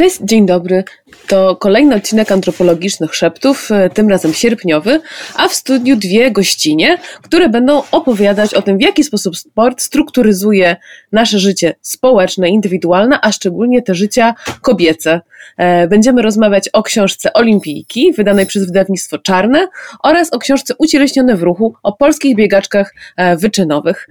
[0.00, 0.84] Cześć, dzień dobry.
[1.26, 5.00] To kolejny odcinek antropologicznych szeptów, e, tym razem sierpniowy,
[5.34, 10.76] a w studiu dwie gościnie, które będą opowiadać o tym, w jaki sposób sport strukturyzuje
[11.12, 15.20] nasze życie społeczne, indywidualne, a szczególnie te życia kobiece.
[15.56, 19.66] E, będziemy rozmawiać o książce Olimpijki, wydanej przez wydawnictwo Czarne,
[20.02, 24.08] oraz o książce Ucieleśnione w ruchu, o polskich biegaczkach e, wyczynowych.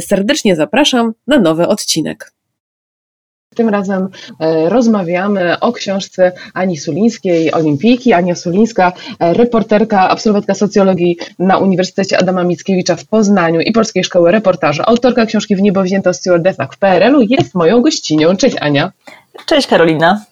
[0.00, 2.32] Serdecznie zapraszam na nowy odcinek.
[3.54, 4.08] Tym razem
[4.40, 8.12] e, rozmawiamy o książce Ani Sulińskiej, Olimpijki.
[8.12, 14.32] Ania Sulińska, e, reporterka, absolwentka socjologii na Uniwersytecie Adama Mickiewicza w Poznaniu i Polskiej Szkoły
[14.32, 14.82] Reportażu.
[14.86, 18.36] Autorka książki W niebo wzięto stewardessach w PRL-u jest moją gościnią.
[18.36, 18.92] Cześć Ania.
[19.46, 20.31] Cześć Karolina.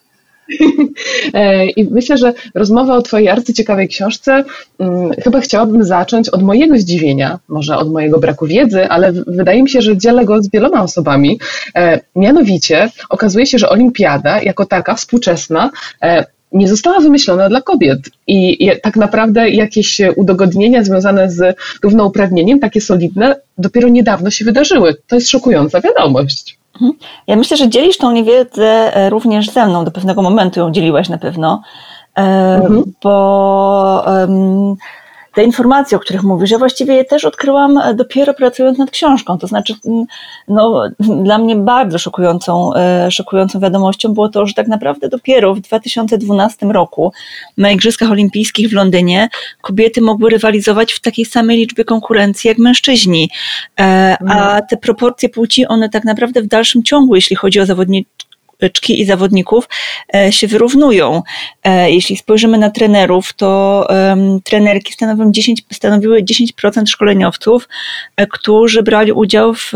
[1.34, 4.44] E, I myślę, że rozmowa o Twojej arcyciekawej książce
[4.78, 9.70] hmm, chyba chciałabym zacząć od mojego zdziwienia, może od mojego braku wiedzy, ale wydaje mi
[9.70, 11.40] się, że dzielę go z wieloma osobami.
[11.74, 15.70] E, mianowicie okazuje się, że olimpiada jako taka współczesna
[16.02, 17.98] e, nie została wymyślona dla kobiet.
[18.26, 24.96] I, tak naprawdę jakieś udogodnienia związane z równouprawnieniem, takie solidne, dopiero niedawno się wydarzyły.
[25.06, 26.59] To jest szokująca wiadomość.
[26.80, 26.92] Mhm.
[27.26, 31.08] Ja myślę, że dzielisz tą niewiedzę e, również ze mną, do pewnego momentu ją dzieliłaś
[31.08, 31.62] na pewno,
[32.16, 32.84] e, mhm.
[33.02, 34.04] bo
[35.34, 39.38] te informacje, o których mówisz, ja właściwie je też odkryłam e, dopiero pracując nad książką.
[39.38, 40.04] To znaczy, mm,
[40.48, 40.82] no,
[41.22, 46.72] dla mnie bardzo szokującą, e, szokującą wiadomością było to, że tak naprawdę dopiero w 2012
[46.72, 47.12] roku
[47.56, 49.28] na Igrzyskach Olimpijskich w Londynie
[49.62, 53.30] kobiety mogły rywalizować w takiej samej liczbie konkurencji jak mężczyźni.
[53.80, 54.62] E, a mhm.
[54.70, 58.19] te proporcje płci, one tak naprawdę w dalszym ciągu, jeśli chodzi o zawodników,
[58.72, 59.68] czki i zawodników
[60.14, 61.22] e, się wyrównują.
[61.64, 63.86] E, jeśli spojrzymy na trenerów, to
[64.44, 67.68] trenerki stanowią 10, stanowiły 10% szkoleniowców,
[68.16, 69.72] e, którzy brali udział w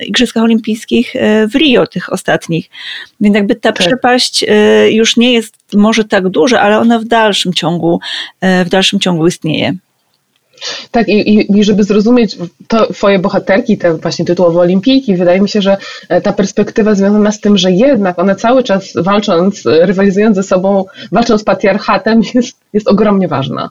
[0.00, 1.14] Igrzyskach Olimpijskich
[1.52, 2.70] w Rio, tych ostatnich.
[3.20, 3.86] Więc jakby ta tak.
[3.86, 4.44] przepaść
[4.88, 8.00] już nie jest może tak duża, ale ona w dalszym ciągu,
[8.42, 9.74] w dalszym ciągu istnieje.
[10.90, 12.36] Tak, i, i żeby zrozumieć
[12.68, 15.76] to twoje bohaterki, te właśnie tytułowe olimpijki, wydaje mi się, że
[16.08, 20.84] e, ta perspektywa związana z tym, że jednak one cały czas walcząc, rywalizując ze sobą,
[21.12, 23.70] walczą z patriarchatem, jest, jest ogromnie ważna.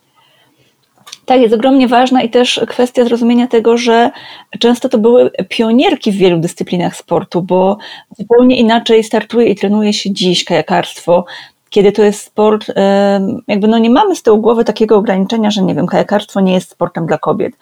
[1.26, 4.12] Tak, jest ogromnie ważna i też kwestia zrozumienia tego, że
[4.60, 7.78] często to były pionierki w wielu dyscyplinach sportu, bo
[8.18, 11.26] zupełnie inaczej startuje i trenuje się dziś kajakarstwo
[11.70, 12.72] kiedy to jest sport,
[13.48, 16.72] jakby no nie mamy z tyłu głowy takiego ograniczenia, że nie wiem, kajakarstwo nie jest
[16.72, 17.54] sportem dla kobiet.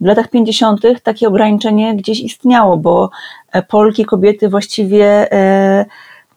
[0.00, 0.80] W latach 50.
[1.02, 3.10] takie ograniczenie gdzieś istniało, bo
[3.52, 5.86] e, Polki, kobiety właściwie e,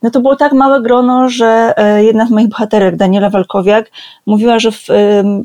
[0.05, 3.91] no to było tak małe grono, że e, jedna z moich bohaterek, Daniela Walkowiak,
[4.25, 4.88] mówiła, że w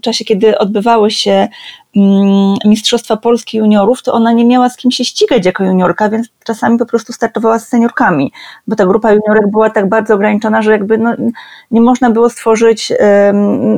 [0.03, 1.49] czasie, kiedy odbywały się
[1.97, 6.29] mm, Mistrzostwa Polski juniorów, to ona nie miała z kim się ścigać jako juniorka, więc
[6.45, 8.33] czasami po prostu startowała z seniorkami,
[8.67, 11.15] bo ta grupa juniorek była tak bardzo ograniczona, że jakby no,
[11.71, 12.93] nie można było stworzyć,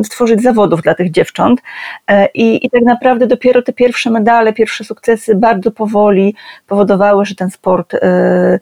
[0.04, 1.60] stworzyć zawodów dla tych dziewcząt.
[2.08, 6.34] E, I, I tak naprawdę dopiero te pierwsze medale, pierwsze sukcesy bardzo powoli
[6.66, 8.58] powodowały, że ten sport e,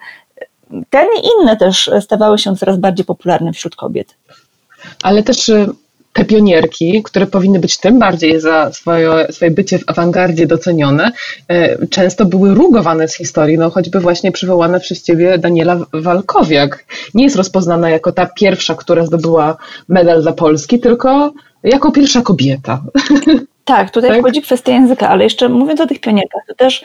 [0.91, 4.15] ten i inne też stawały się coraz bardziej popularne wśród kobiet.
[5.03, 5.69] Ale też y,
[6.13, 11.13] te pionierki, które powinny być tym bardziej za swoje, swoje bycie w awangardzie docenione,
[11.53, 16.85] y, często były rugowane z historii, no choćby właśnie przywołana przez ciebie Daniela Walkowiak.
[17.15, 19.57] Nie jest rozpoznana jako ta pierwsza, która zdobyła
[19.89, 21.33] medal dla Polski, tylko
[21.63, 22.83] jako pierwsza kobieta.
[23.65, 24.21] Tak, tutaj tak?
[24.21, 26.85] wchodzi kwestia języka, ale jeszcze mówiąc o tych pionierkach, to też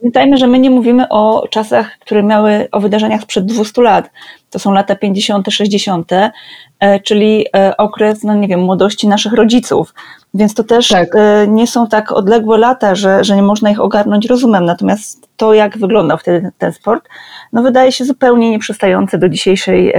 [0.00, 4.10] pamiętajmy, że my nie mówimy o czasach, które miały, o wydarzeniach sprzed 200 lat.
[4.50, 9.94] To są lata 50., 60., e, czyli e, okres, no nie wiem, młodości naszych rodziców.
[10.34, 11.08] Więc to też tak.
[11.16, 14.64] E, nie są tak odległe lata, że, że nie można ich ogarnąć rozumem.
[14.64, 17.08] Natomiast to, jak wyglądał wtedy ten sport,
[17.52, 19.94] no wydaje się zupełnie nieprzystające do dzisiejszej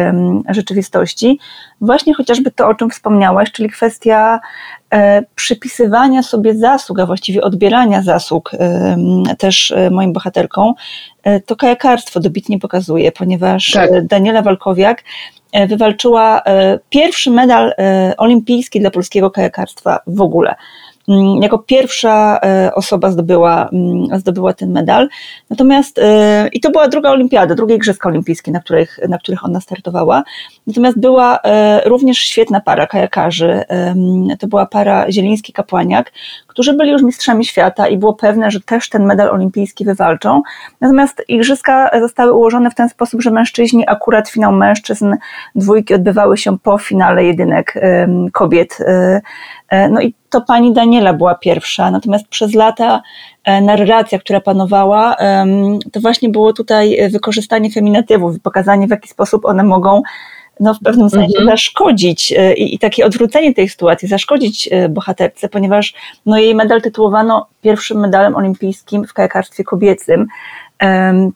[0.50, 1.40] rzeczywistości.
[1.82, 4.40] Właśnie chociażby to, o czym wspomniałaś, czyli kwestia
[5.36, 8.52] przypisywania sobie zasług, a właściwie odbierania zasług
[9.38, 10.74] też e, moim bohaterkom,
[11.24, 14.08] e, to kajakarstwo dobitnie pokazuje, ponieważ tak.
[14.08, 15.04] Daniela Walkowiak
[15.68, 16.42] wywalczyła
[16.90, 17.74] pierwszy medal
[18.18, 20.56] olimpijski dla polskiego kajakarstwa w ogóle.
[21.08, 25.08] Mm, jako pierwsza e, osoba zdobyła, mm, zdobyła ten medal.
[25.50, 29.62] Natomiast, e, i to była druga olimpiada, drugie Igrzyska Olimpijskie, na których, na których ona
[29.62, 30.24] startowała.
[30.68, 33.64] Natomiast była e, również świetna para kajakarzy.
[34.40, 36.04] To była para Zieliński-Kapłaniak,
[36.48, 40.42] którzy byli już mistrzami świata i było pewne, że też ten medal olimpijski wywalczą.
[40.82, 45.16] Natomiast Igrzyska zostały ułożone w ten sposób, że mężczyźni, akurat finał mężczyzn,
[45.56, 47.74] dwójki odbywały się po finale jedynek
[48.34, 48.78] kobiet.
[49.90, 53.02] No i to pani Daniela była pierwsza, natomiast przez lata
[53.44, 55.16] e, narracja, która panowała,
[55.92, 60.02] to właśnie było tutaj wykorzystanie feminatywów i pokazanie, w jaki sposób one mogą
[60.60, 61.50] no, w pewnym sensie mhm.
[61.50, 65.94] zaszkodzić i, i takie odwrócenie tej sytuacji, zaszkodzić bohaterce, ponieważ
[66.26, 70.28] no, jej medal tytułowano pierwszym medalem olimpijskim w kajakarstwie kobiecym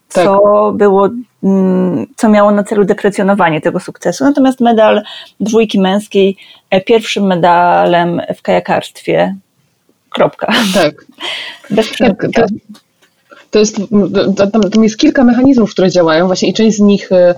[0.10, 0.78] co tak.
[0.78, 1.10] było,
[1.44, 4.24] mm, co miało na celu deprecjonowanie tego sukcesu.
[4.24, 5.02] Natomiast medal
[5.40, 6.38] dwójki męskiej
[6.70, 9.36] e, pierwszym medalem w kajakarstwie.
[10.10, 10.54] Kropka.
[10.74, 11.06] Tak.
[11.70, 12.44] Bez tak, to,
[13.52, 13.78] to jest,
[14.52, 17.36] tam, tam jest kilka mechanizmów, które działają właśnie i część z nich e,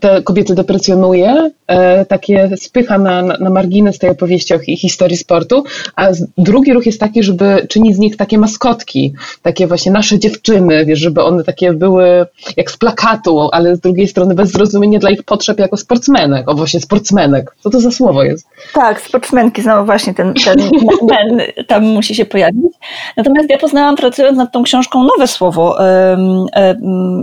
[0.00, 5.64] te kobiety deprecjonuje, e, takie spycha na, na margines tej opowieści o historii sportu,
[5.96, 6.08] a
[6.38, 10.98] drugi ruch jest taki, żeby czynić z nich takie maskotki, takie właśnie nasze dziewczyny, wiesz,
[10.98, 12.26] żeby one takie były
[12.56, 16.54] jak z plakatu, ale z drugiej strony bez zrozumienia dla ich potrzeb jako sportsmenek, o
[16.54, 17.54] właśnie sportsmenek.
[17.60, 18.46] Co to za słowo jest?
[18.72, 20.58] Tak, sportsmenki, znowu właśnie ten, ten,
[21.10, 22.72] ten tam musi się pojawić.
[23.16, 25.78] Natomiast ja poznałam pracując nad tą książką nowe słowo,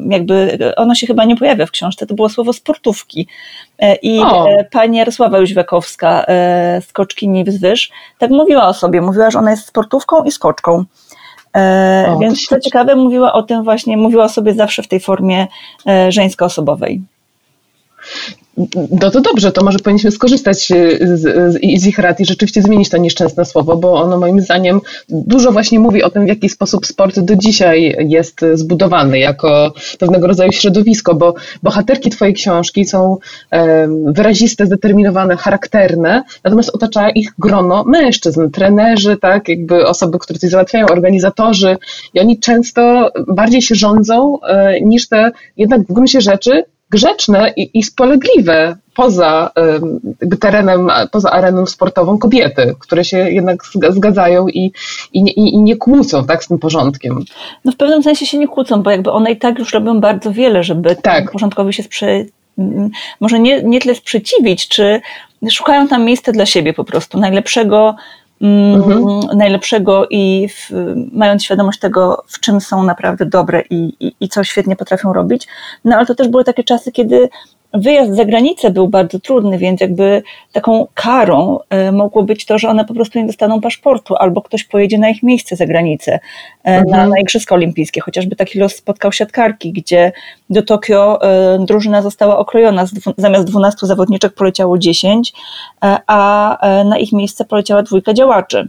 [0.10, 3.28] jakby ono się chyba nie pojawia w książce, to było słowo sportówki.
[3.80, 4.50] E, I o.
[4.50, 9.02] E, pani Jarosława Jóźwekowska, e, skoczkini wzwyż, tak mówiła o sobie.
[9.02, 10.84] Mówiła, że ona jest sportówką i skoczką.
[12.08, 15.48] O, Więc co ciekawe, mówiła o tym właśnie, mówiła o sobie zawsze w tej formie
[16.10, 17.02] żeńskoosobowej.
[19.02, 22.62] No to dobrze, to może powinniśmy skorzystać y, z, z, z, ich rad i rzeczywiście
[22.62, 26.50] zmienić to nieszczęsne słowo, bo ono moim zdaniem dużo właśnie mówi o tym, w jaki
[26.50, 33.18] sposób sport do dzisiaj jest zbudowany jako pewnego rodzaju środowisko, bo bohaterki twojej książki są
[33.52, 40.50] um, wyraziste, zdeterminowane, charakterne, natomiast otacza ich grono mężczyzn, trenerzy, tak, jakby osoby, które coś
[40.50, 41.78] załatwiają, organizatorzy.
[42.14, 47.80] I oni często bardziej się rządzą e, niż te jednak w gruncie rzeczy grzeczne i,
[47.80, 49.52] i spolegliwe poza
[50.34, 54.72] y, terenem, poza areną sportową kobiety, które się jednak zgadzają i,
[55.14, 57.20] i, nie, i nie kłócą tak, z tym porządkiem.
[57.66, 60.32] No w pewnym sensie się nie kłócą, bo jakby one i tak już robią bardzo
[60.32, 61.32] wiele, żeby tak.
[61.32, 62.30] porządkowi się sprzy...
[63.20, 65.02] może nie, nie tyle sprzeciwić, czy
[65.50, 67.96] szukają tam miejsca dla siebie po prostu, najlepszego mm,
[68.42, 69.38] Mhm.
[69.38, 70.72] najlepszego i w,
[71.12, 75.48] mając świadomość tego, w czym są naprawdę dobre i, i, i co świetnie potrafią robić.
[75.86, 77.30] No ale to też były takie czasy, kiedy
[77.78, 82.70] wyjazd za granicę był bardzo trudny, więc jakby taką karą e, mogło być to, że
[82.70, 86.20] one po prostu nie dostaną paszportu, albo ktoś pojedzie na ich miejsce za granicę, e,
[86.64, 86.86] mhm.
[86.90, 88.02] na, na Igrzyska Olimpijskie.
[88.02, 90.12] Chociażby taki los spotkał siatkarki, gdzie
[90.50, 92.86] do Tokio e, drużyna została okrojona,
[93.18, 95.34] zamiast 12 zawodniczek poleciało 10,
[96.08, 98.68] a na ich miejsce poleciała dwójka działaczy.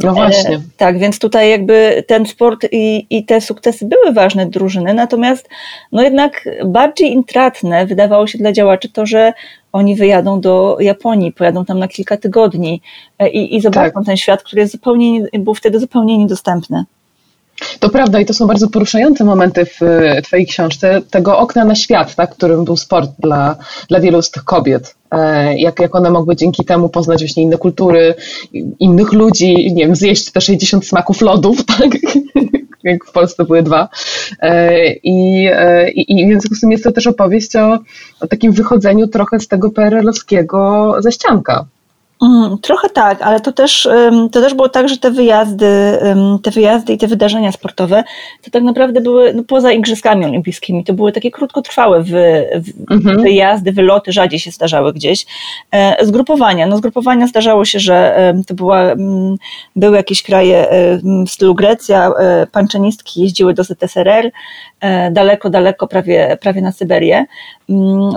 [0.00, 0.56] No właśnie.
[0.56, 5.48] E, tak, więc tutaj jakby ten sport i, i te sukcesy były ważne drużyny, natomiast
[5.92, 9.32] no jednak bardziej intratne wydawało się dla działaczy to, że
[9.72, 12.82] oni wyjadą do Japonii, pojadą tam na kilka tygodni
[13.18, 14.04] e, i, i zobaczą tak.
[14.06, 16.84] ten świat, który jest zupełnie, był wtedy zupełnie niedostępny.
[17.80, 19.80] To prawda i to są bardzo poruszające momenty w
[20.24, 23.56] Twojej książce, tego okna na świat, tak, którym był sport dla,
[23.88, 24.94] dla wielu z tych kobiet.
[25.10, 28.14] E, jak, jak one mogły dzięki temu poznać właśnie inne kultury,
[28.78, 31.90] innych ludzi, nie wiem, zjeść te 60 smaków lodów, tak?
[32.84, 33.88] jak w Polsce były dwa.
[34.40, 37.78] E, I, e, i, i w związku z tym jest to też opowieść o,
[38.20, 41.52] o takim wychodzeniu trochę z tego PRL-owskiego zaścianka.
[41.54, 41.66] Mm,
[42.62, 43.88] trochę tak, ale to też,
[44.32, 45.66] to też było tak, że te wyjazdy,
[46.42, 48.04] te wyjazdy i te wydarzenia sportowe
[48.42, 50.84] to tak naprawdę były no, poza Igrzyskami Olimpijskimi.
[50.84, 52.46] To były takie krótkotrwałe wy,
[52.90, 53.22] mhm.
[53.22, 55.26] wyjazdy, wyloty, rzadziej się zdarzały gdzieś.
[55.70, 56.66] E, zgrupowania.
[56.66, 58.94] No, zgrupowania zdarzało się, że to była,
[59.76, 60.68] były jakieś kraje
[61.26, 64.30] w stylu Grecja, e, panczenistki jeździły do ZSRR, e,
[65.10, 67.24] daleko, daleko, prawie, prawie na Syberię,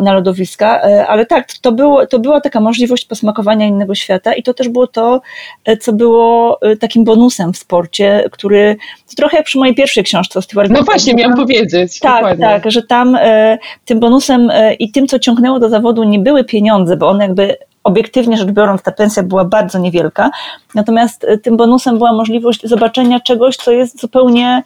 [0.02, 4.54] na lodowiska, ale tak, to, było, to była taka możliwość posmakowania innego świata i to
[4.54, 5.22] też było to,
[5.66, 8.76] e, co było e, takim bonusem w sporcie, który
[9.10, 12.00] to trochę jak przy mojej pierwszej książce o Stewart No właśnie, miałam powiedzieć.
[12.00, 12.46] Tak, dokładnie.
[12.46, 16.98] tak, że tam e, tym bonusem i tym, co ciągnęło do zawodu nie były pieniądze,
[16.98, 20.32] bo one jakby obiektywnie rzecz biorąc, ta pensja była bardzo niewielka.
[20.76, 24.64] Natomiast tym bonusem była możliwość zobaczenia czegoś, co jest zupełnie mm,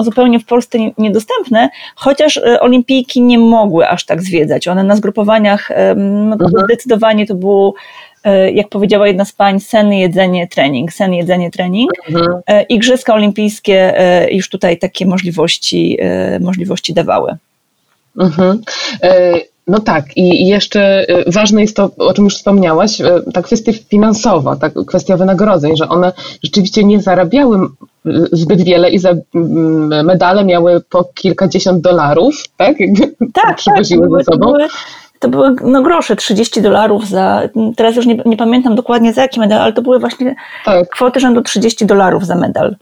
[0.00, 4.68] zupełnie w Polsce niedostępne, chociaż olimpijki nie mogły aż tak zwiedzać.
[4.68, 6.64] One na zgrupowaniach no, mhm.
[6.64, 7.74] zdecydowanie to było
[8.24, 11.90] E, jak powiedziała jedna z pań, sen, jedzenie, trening, sen, jedzenie, trening.
[12.08, 12.40] Mhm.
[12.46, 15.98] E, Igrzyska olimpijskie e, już tutaj takie możliwości,
[16.40, 17.36] możliwości dawały.
[18.20, 18.62] Mhm.
[19.66, 22.98] No tak, i jeszcze ważne jest to, o czym już wspomniałaś,
[23.34, 27.58] ta kwestia finansowa, ta kwestia wynagrodzeń, że one rzeczywiście nie zarabiały
[28.32, 29.10] zbyt wiele i za
[30.04, 32.76] medale miały po kilkadziesiąt dolarów, tak?
[32.78, 34.46] tak, tak przywoziły tak, ze sobą.
[34.46, 34.68] Były,
[35.18, 37.42] to były no, grosze, 30 dolarów za,
[37.76, 40.88] teraz już nie, nie, pamiętam dokładnie za jaki medal, ale to były właśnie tak.
[40.88, 42.76] kwoty rzędu 30 dolarów za medal.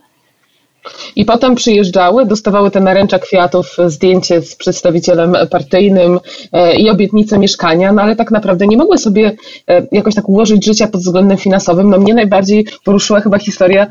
[1.15, 6.19] I potem przyjeżdżały, dostawały te naręcza kwiatów, zdjęcie z przedstawicielem partyjnym
[6.51, 9.31] e, i obietnicę mieszkania, no ale tak naprawdę nie mogły sobie
[9.67, 11.89] e, jakoś tak ułożyć życia pod względem finansowym.
[11.89, 13.87] No mnie najbardziej poruszyła chyba historia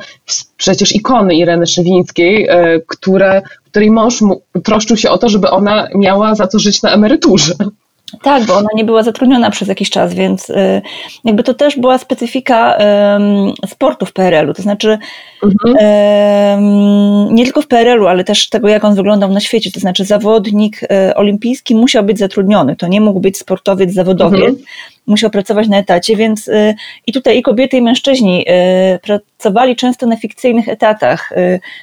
[0.56, 4.20] przecież ikony Ireny Szywińskiej, e, które, której mąż
[4.64, 7.54] troszczył się o to, żeby ona miała za co żyć na emeryturze.
[8.23, 10.83] Tak, bo ona nie była zatrudniona przez jakiś czas, więc y,
[11.25, 12.78] jakby to też była specyfika
[13.66, 14.54] sportu w PRL-u.
[14.54, 14.99] To znaczy,
[15.42, 17.35] mhm.
[17.35, 19.71] nie tylko w PRL-u, ale też tego, jak on wyglądał na świecie.
[19.71, 22.76] To znaczy, zawodnik y, olimpijski musiał być zatrudniony.
[22.76, 24.49] To nie mógł być sportowiec, zawodowiec.
[24.49, 24.64] Mhm.
[25.06, 26.75] Musiał pracować na etacie, więc y,
[27.06, 28.47] i tutaj i kobiety, i mężczyźni
[29.02, 31.30] pracowali często na fikcyjnych etatach,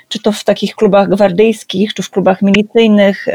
[0.07, 3.25] czy to w takich klubach gwardyjskich, czy w klubach milicyjnych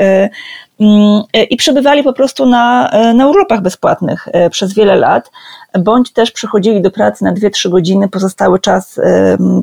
[0.81, 5.31] Mm, i przebywali po prostu na, na urlopach bezpłatnych przez wiele lat,
[5.79, 9.01] bądź też przychodzili do pracy na 2-3 godziny, pozostały czas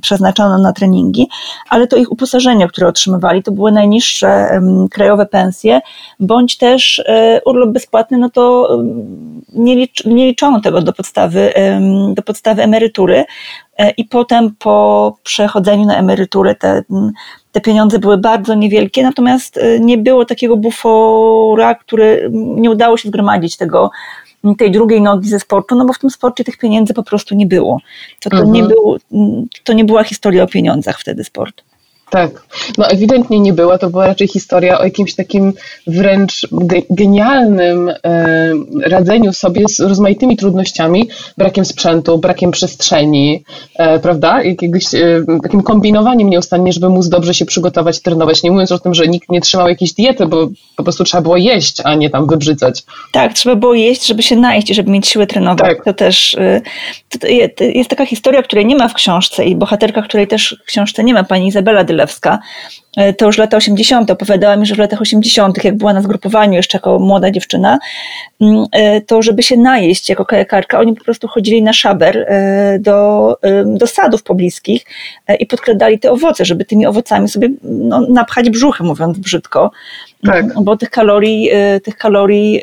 [0.01, 1.27] przeznaczono na treningi,
[1.69, 5.81] ale to ich uposażenie, które otrzymywali, to były najniższe krajowe pensje,
[6.19, 7.03] bądź też
[7.45, 8.69] urlop bezpłatny, no to
[9.53, 11.53] nie, licz, nie liczono tego do podstawy,
[12.13, 13.25] do podstawy emerytury
[13.97, 16.83] i potem po przechodzeniu na emeryturę te
[17.51, 23.09] te pieniądze były bardzo niewielkie, natomiast y, nie było takiego bufora, który nie udało się
[23.09, 23.91] zgromadzić tego,
[24.57, 27.45] tej drugiej nogi ze sportu, no bo w tym sporcie tych pieniędzy po prostu nie
[27.45, 27.79] było.
[28.19, 28.53] To, to, mhm.
[28.53, 28.98] nie, był,
[29.63, 31.63] to nie była historia o pieniądzach wtedy sport.
[32.11, 32.43] Tak,
[32.77, 35.53] no ewidentnie nie była, to była raczej historia o jakimś takim
[35.87, 36.47] wręcz
[36.89, 38.53] genialnym e,
[38.85, 43.43] radzeniu sobie z rozmaitymi trudnościami, brakiem sprzętu, brakiem przestrzeni,
[43.75, 44.43] e, prawda?
[44.43, 44.99] Jakiegoś e,
[45.43, 48.43] takim kombinowaniem nieustannie, żeby móc dobrze się przygotować, trenować.
[48.43, 51.37] Nie mówiąc o tym, że nikt nie trzymał jakiejś diety, bo po prostu trzeba było
[51.37, 52.83] jeść, a nie tam wybrzydzać.
[53.11, 55.67] Tak, trzeba było jeść, żeby się najeść i żeby mieć siłę trenować.
[55.67, 55.85] Tak.
[55.85, 56.61] To też y,
[57.55, 61.03] to jest taka historia, której nie ma w książce i bohaterka, której też w książce
[61.03, 62.00] nie ma, pani Izabela Dyle
[62.98, 64.12] E, to już lata 80.
[64.12, 67.79] opowiadała mi, że w latach 80., jak była na zgrupowaniu jeszcze jako młoda dziewczyna,
[68.41, 72.79] mm, e, to żeby się najeść jako kajakarka, oni po prostu chodzili na szaber e,
[72.79, 74.86] do, do sadów pobliskich
[75.39, 79.72] i podkradali te owoce, żeby tymi owocami sobie no, napchać brzuchy, mówiąc brzydko.
[80.25, 80.45] Tak.
[80.63, 81.49] Bo tych kalorii,
[81.83, 82.61] tych kalorii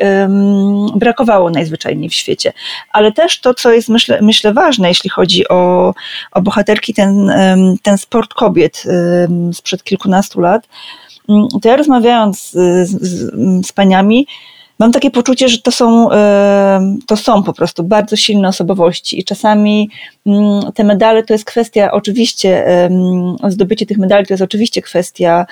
[0.94, 2.52] brakowało najzwyczajniej w świecie.
[2.92, 5.94] Ale też to, co jest myślę, myślę ważne, jeśli chodzi o,
[6.32, 7.32] o bohaterki, ten,
[7.82, 8.84] ten sport kobiet
[9.52, 10.68] sprzed kilkunastu lat,
[11.62, 14.26] to ja rozmawiając z, z, z paniami,
[14.78, 16.08] mam takie poczucie, że to są,
[17.06, 19.90] to są po prostu bardzo silne osobowości i czasami
[20.26, 22.66] mm, te medale to jest kwestia, oczywiście,
[23.48, 25.46] zdobycie tych medali to jest oczywiście kwestia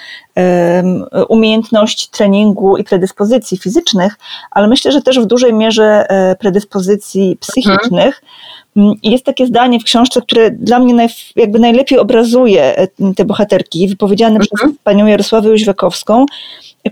[1.28, 4.16] umiejętności treningu i predyspozycji fizycznych,
[4.50, 8.22] ale myślę, że też w dużej mierze e, predyspozycji psychicznych.
[8.76, 8.94] Mhm.
[9.02, 13.88] Jest takie zdanie w książce, które dla mnie naj, jakby najlepiej obrazuje e, te bohaterki,
[13.88, 14.46] wypowiedziane mhm.
[14.54, 16.26] przez panią Jarosławę Jóźwekowską,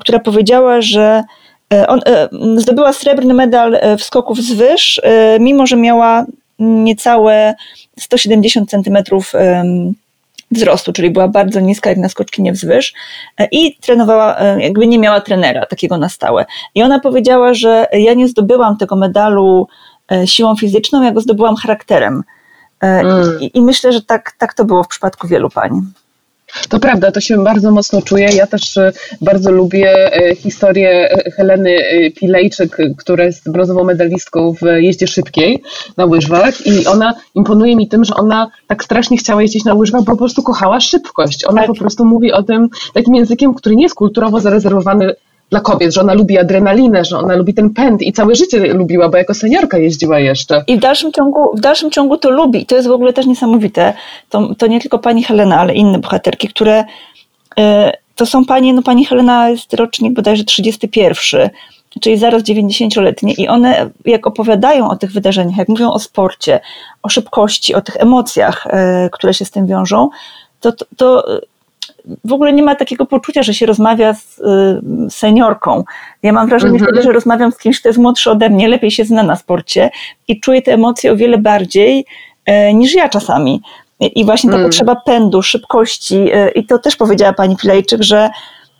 [0.01, 1.25] która powiedziała, że E,
[1.71, 5.01] on, e, zdobyła srebrny medal e, w skoków z wyż,
[5.41, 6.27] mimo że miała
[6.59, 7.55] niecałe
[8.01, 9.33] 170 centymetrów
[10.51, 12.95] wzrostu, czyli była bardzo niska jak na skoczkinie wzwyż
[13.51, 16.47] i trenowała, jakby nie miała trenera takiego na stałe.
[16.75, 19.69] I ona powiedziała, że ja nie zdobyłam tego medalu
[20.25, 22.23] siłą fizyczną, ja go zdobyłam charakterem.
[22.81, 23.41] Mm.
[23.41, 25.81] I, I, myślę, że tak, tak to było w przypadku wielu pań.
[26.69, 28.29] To prawda, to się bardzo mocno czuję.
[28.35, 31.79] Ja też e, bardzo lubię e, historię e, Heleny
[32.17, 35.63] Pilejczyk, która jest brązową medalistką w jeździe szybkiej
[35.97, 40.03] na łyżwach i ona imponuje mi tym, że ona tak strasznie chciała jeździć na łyżwach,
[40.03, 41.45] bo po prostu kochała szybkość.
[41.45, 41.67] Ona tak.
[41.67, 45.15] po prostu mówi o tym takim językiem, który nie jest kulturowo zarezerwowany
[45.51, 49.09] dla kobiet, że ona lubi adrenalinę, że ona lubi ten pęd i całe życie lubiła,
[49.09, 50.65] bo jako seniorka jeździła jeszcze.
[50.67, 52.63] I w dalszym ciągu, w dalszym ciągu to lubi.
[52.63, 53.93] I to jest w ogóle też niesamowite.
[54.29, 56.85] To, to nie tylko pani Helena, ale inne bohaterki, które
[57.59, 57.63] y,
[58.15, 61.51] to są panie, no pani Helena jest rocznik bodajże 31,
[62.01, 66.61] czyli zaraz 90-letnie i one jak opowiadają o tych wydarzeniach, jak mówią o sporcie,
[67.03, 70.09] o szybkości, o tych emocjach, y, które się z tym wiążą,
[70.61, 71.41] to, to, to
[72.25, 75.85] w ogóle nie ma takiego poczucia, że się rozmawia z y, seniorką.
[76.23, 76.91] Ja mam wrażenie mhm.
[76.91, 79.91] wtedy, że rozmawiam z kimś, kto jest młodszy ode mnie, lepiej się zna na sporcie
[80.29, 82.07] i czuję te emocje o wiele bardziej
[82.47, 83.63] e, niż ja czasami.
[84.01, 84.69] I właśnie ta mm.
[84.69, 88.31] potrzeba pędu, szybkości, e, i to też powiedziała pani Filejczyk, że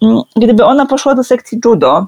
[0.03, 2.07] mm, gdyby ona poszła do sekcji judo,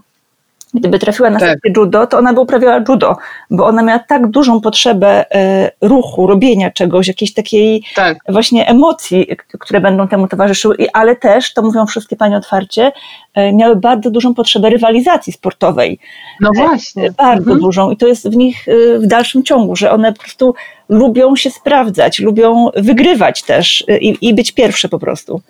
[0.77, 1.59] Gdyby trafiła na tak.
[1.77, 3.17] judo, to ona by uprawiała judo,
[3.51, 8.19] bo ona miała tak dużą potrzebę e, ruchu, robienia czegoś, jakiejś takiej tak.
[8.29, 9.27] właśnie emocji,
[9.61, 12.93] które będą temu towarzyszyły, ale też, to mówią wszystkie panie otwarcie,
[13.35, 15.99] e, miały bardzo dużą potrzebę rywalizacji sportowej.
[16.41, 17.11] No e, właśnie.
[17.11, 17.61] Bardzo mhm.
[17.61, 18.67] dużą i to jest w nich
[18.99, 20.55] w dalszym ciągu, że one po prostu
[20.89, 25.41] lubią się sprawdzać, lubią wygrywać też i, i być pierwsze po prostu.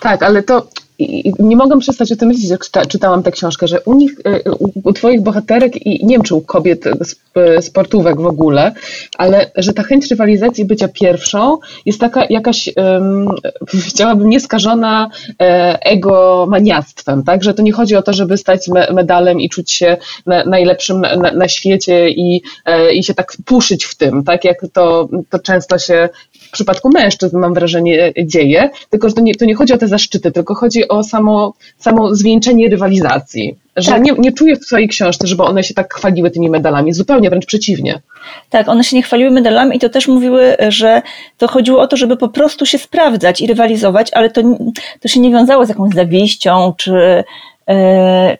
[0.00, 0.66] Tak, ale to
[1.00, 4.40] i nie mogę przestać o tym myśleć, jak czytałam tę książkę, że u nich, e,
[4.84, 6.84] u, twoich bohaterek i nie wiem, czy u kobiet
[7.60, 8.72] sportówek w ogóle,
[9.18, 13.28] ale że ta chęć rywalizacji bycia pierwszą jest taka jakaś, um,
[13.88, 17.44] chciałabym, nieskażona e, egomaniactwem, tak?
[17.44, 21.32] Że to nie chodzi o to, żeby stać medalem i czuć się na, najlepszym na,
[21.32, 24.44] na świecie i, e, i się tak puszyć w tym, tak?
[24.44, 26.08] Jak to, to często się
[26.40, 29.88] w przypadku mężczyzn, mam wrażenie, dzieje, tylko że to nie, to nie chodzi o te
[29.88, 33.56] zaszczyty, tylko chodzi o samo, samo zwieńczenie rywalizacji.
[33.76, 34.02] Że tak.
[34.02, 37.46] nie, nie czuję w swojej książce, żeby one się tak chwaliły tymi medalami, zupełnie wręcz
[37.46, 38.00] przeciwnie.
[38.50, 41.02] Tak, one się nie chwaliły medalami i to też mówiły, że
[41.38, 44.42] to chodziło o to, żeby po prostu się sprawdzać i rywalizować, ale to,
[45.00, 47.24] to się nie wiązało z jakąś zawiścią czy E,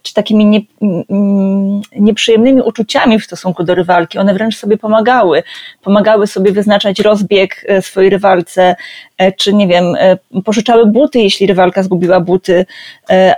[0.02, 4.18] czy takimi nie, mm, nieprzyjemnymi uczuciami w stosunku do rywalki.
[4.18, 5.42] One wręcz sobie pomagały.
[5.82, 8.76] Pomagały sobie wyznaczać rozbieg e, swojej rywalce, e,
[9.38, 9.84] czy nie wiem,
[10.44, 12.66] pożyczały buty, jeśli rywalka zgubiła buty,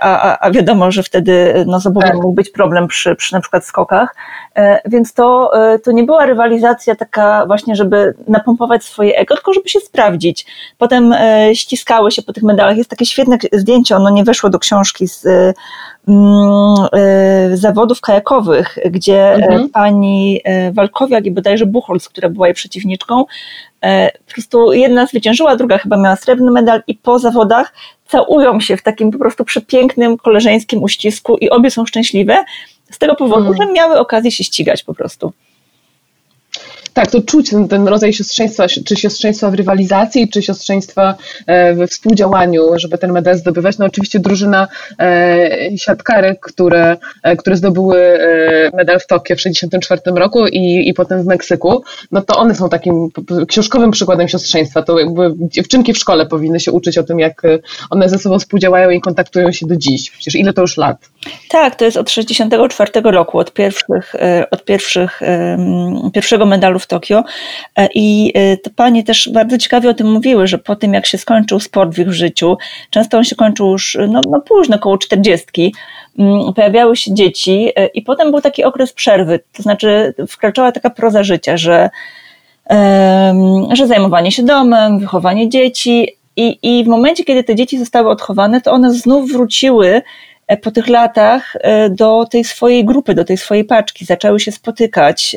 [0.01, 2.15] a, a, a wiadomo, że wtedy no, z tak.
[2.15, 4.15] mógł być problem przy, przy na przykład skokach.
[4.85, 5.51] Więc to,
[5.83, 10.45] to nie była rywalizacja taka właśnie, żeby napompować swoje ego, tylko żeby się sprawdzić.
[10.77, 11.15] Potem
[11.53, 12.77] ściskały się po tych medalach.
[12.77, 15.53] Jest takie świetne zdjęcie, ono nie weszło do książki z e,
[17.53, 19.69] zawodów kajakowych, gdzie e, mhm.
[19.69, 23.25] pani e, Walkowiak i bodajże Buchholz, która była jej przeciwniczką,
[24.27, 27.73] po prostu jedna zwyciężyła, druga chyba miała srebrny medal i po zawodach
[28.07, 32.43] całują się w takim po prostu przepięknym koleżeńskim uścisku i obie są szczęśliwe
[32.91, 33.57] z tego powodu, mhm.
[33.57, 35.33] że miały okazję się ścigać po prostu.
[36.93, 41.15] Tak, to czuć ten, ten rodzaj siostrzeństwa, czy siostrzeństwa w rywalizacji, czy siostrzeństwa
[41.47, 43.77] e, we współdziałaniu, żeby ten medal zdobywać.
[43.77, 44.67] No oczywiście drużyna
[44.99, 48.19] e, siatkarek, które, e, które zdobyły
[48.73, 52.69] medal w Tokio w 1964 roku i, i potem w Meksyku, no to one są
[52.69, 53.09] takim
[53.47, 54.81] książkowym przykładem siostrzeństwa.
[54.81, 57.41] To jakby dziewczynki w szkole powinny się uczyć o tym, jak
[57.89, 60.11] one ze sobą współdziałają i kontaktują się do dziś.
[60.11, 60.97] Przecież ile to już lat?
[61.49, 64.13] Tak, to jest od 1964 roku, od pierwszych,
[64.51, 65.19] od pierwszych,
[66.13, 67.23] pierwszego medalu w Tokio.
[67.75, 71.05] E, I e, te panie też bardzo ciekawie o tym mówiły, że po tym jak
[71.05, 72.57] się skończył sport w ich życiu,
[72.89, 75.75] często on się kończył już no, no późno, około czterdziestki,
[76.19, 80.89] mm, pojawiały się dzieci e, i potem był taki okres przerwy, to znaczy wkraczała taka
[80.89, 81.89] proza życia, że,
[83.73, 88.61] że zajmowanie się domem, wychowanie dzieci i, i w momencie, kiedy te dzieci zostały odchowane,
[88.61, 90.01] to one znów wróciły
[90.61, 91.57] po tych latach
[91.89, 95.35] do tej swojej grupy, do tej swojej paczki, zaczęły się spotykać,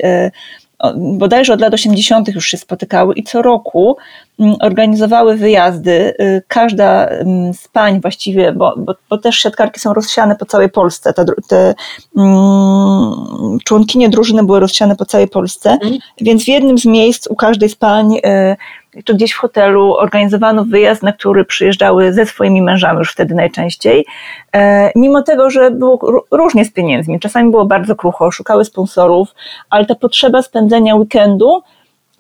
[0.97, 2.29] bodajże od lat 80.
[2.29, 3.97] już się spotykały i co roku
[4.41, 6.15] mm, organizowały wyjazdy.
[6.21, 10.69] Y, każda mm, z pań właściwie, bo, bo, bo też siatkarki są rozsiane po całej
[10.69, 11.75] Polsce, te, te
[12.15, 15.99] um, członkinie drużyny były rozsiane po całej Polsce, mhm.
[16.21, 18.57] więc w jednym z miejsc u każdej z pań y,
[19.05, 24.07] czy gdzieś w hotelu organizowano wyjazd, na który przyjeżdżały ze swoimi mężami już wtedy najczęściej.
[24.53, 29.29] E, mimo tego, że było różnie z pieniędzmi, czasami było bardzo krucho, szukały sponsorów,
[29.71, 31.63] ale ta potrzeba spędzenia weekendu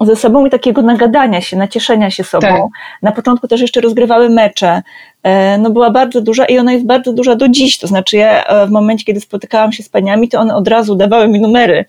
[0.00, 2.46] ze sobą i takiego nagadania się, nacieszenia się sobą.
[2.46, 2.62] Tak.
[3.02, 4.82] Na początku też jeszcze rozgrywały mecze.
[5.22, 7.78] E, no była bardzo duża i ona jest bardzo duża do dziś.
[7.78, 10.94] To znaczy ja e, w momencie, kiedy spotykałam się z paniami, to one od razu
[10.94, 11.84] dawały mi numery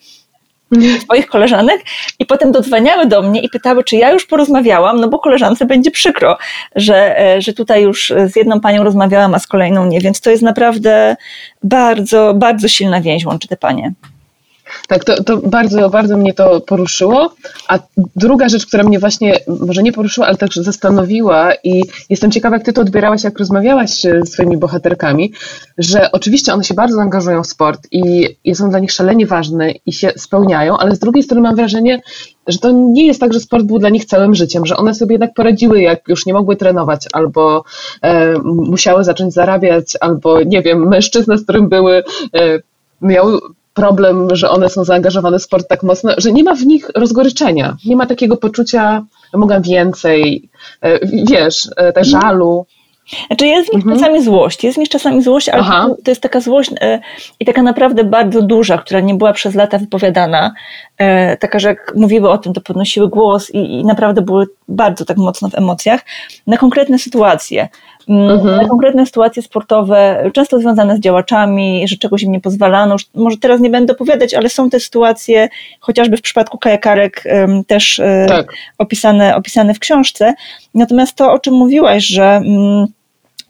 [1.02, 1.82] swoich koleżanek
[2.20, 5.92] i potem dodzwaniały do mnie i pytały, czy ja już porozmawiałam, no bo koleżance będzie
[5.92, 6.38] przykro,
[6.76, 10.30] że, e, że tutaj już z jedną panią rozmawiałam, a z kolejną nie, więc to
[10.30, 11.16] jest naprawdę
[11.64, 13.94] bardzo, bardzo silna więź łączy te panie.
[14.88, 17.34] Tak, to, to bardzo, bardzo mnie to poruszyło.
[17.68, 17.80] A
[18.16, 22.66] druga rzecz, która mnie właśnie, może nie poruszyła, ale także zastanowiła i jestem ciekawa, jak
[22.66, 23.90] ty to odbierałaś, jak rozmawiałaś
[24.24, 25.34] z swoimi bohaterkami,
[25.78, 29.72] że oczywiście one się bardzo angażują w sport i, i są dla nich szalenie ważne
[29.86, 32.02] i się spełniają, ale z drugiej strony mam wrażenie,
[32.48, 35.14] że to nie jest tak, że sport był dla nich całym życiem, że one sobie
[35.14, 37.64] jednak poradziły, jak już nie mogły trenować, albo
[38.02, 42.04] e, musiały zacząć zarabiać, albo nie wiem, mężczyzna, z którym były,
[42.36, 42.60] e,
[43.02, 43.40] miał
[43.78, 47.78] problem, że one są zaangażowane w sport tak mocno, że nie ma w nich rozgoryczenia.
[47.86, 50.50] Nie ma takiego poczucia, mogę więcej,
[50.82, 52.66] e, wiesz, e, te żalu.
[53.28, 54.00] Znaczy jest w nich mhm.
[54.00, 55.90] czasami złość, jest w nich czasami złość, ale Aha.
[56.04, 57.00] to jest taka złość e,
[57.40, 60.54] i taka naprawdę bardzo duża, która nie była przez lata wypowiadana,
[60.98, 65.06] e, taka, że jak mówiły o tym, to podnosiły głos i, i naprawdę były bardzo
[65.06, 66.02] tak mocno w emocjach,
[66.48, 67.70] na konkretne sytuacje.
[68.10, 68.68] Mm, mhm.
[68.68, 72.96] Konkretne sytuacje sportowe, często związane z działaczami, że czegoś im nie pozwalano.
[73.16, 77.24] Może teraz nie będę opowiadać, ale są te sytuacje, chociażby w przypadku kajakarek,
[77.68, 78.54] też e, tak.
[78.78, 80.34] opisane, opisane w książce.
[80.74, 82.88] Natomiast to, o czym mówiłaś, że mm,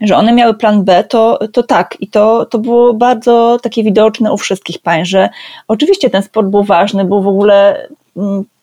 [0.02, 1.98] że one miały plan B, to, to tak.
[2.00, 5.30] I to, to było bardzo takie widoczne u wszystkich pań, że
[5.68, 7.88] oczywiście ten sport był ważny, był w ogóle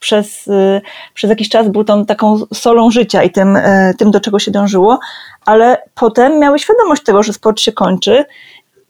[0.01, 0.51] przez,
[1.15, 3.59] przez jakiś czas był tą taką solą życia i tym,
[3.99, 4.99] tym, do czego się dążyło,
[5.47, 8.25] ale potem miały świadomość tego, że sport się kończy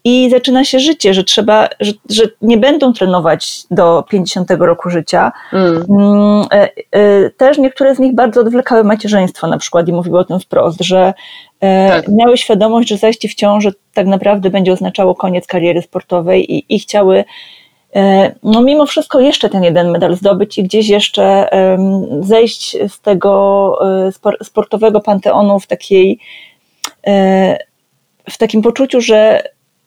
[0.05, 5.31] i zaczyna się życie, że trzeba, że, że nie będą trenować do 50 roku życia.
[5.53, 5.85] Mm.
[5.89, 6.47] mm.
[6.51, 10.39] E, e, też niektóre z nich bardzo odwlekały macierzyństwo na przykład i mówiły o tym
[10.39, 11.13] wprost, że
[11.59, 12.07] e, tak.
[12.07, 16.79] miały świadomość, że zajście w ciąży tak naprawdę będzie oznaczało koniec kariery sportowej i, i
[16.79, 17.25] chciały
[18.43, 21.49] no mimo wszystko jeszcze ten jeden medal zdobyć i gdzieś jeszcze
[22.21, 23.79] zejść z tego
[24.43, 26.19] sportowego panteonu w takiej
[28.29, 29.43] w takim poczuciu, że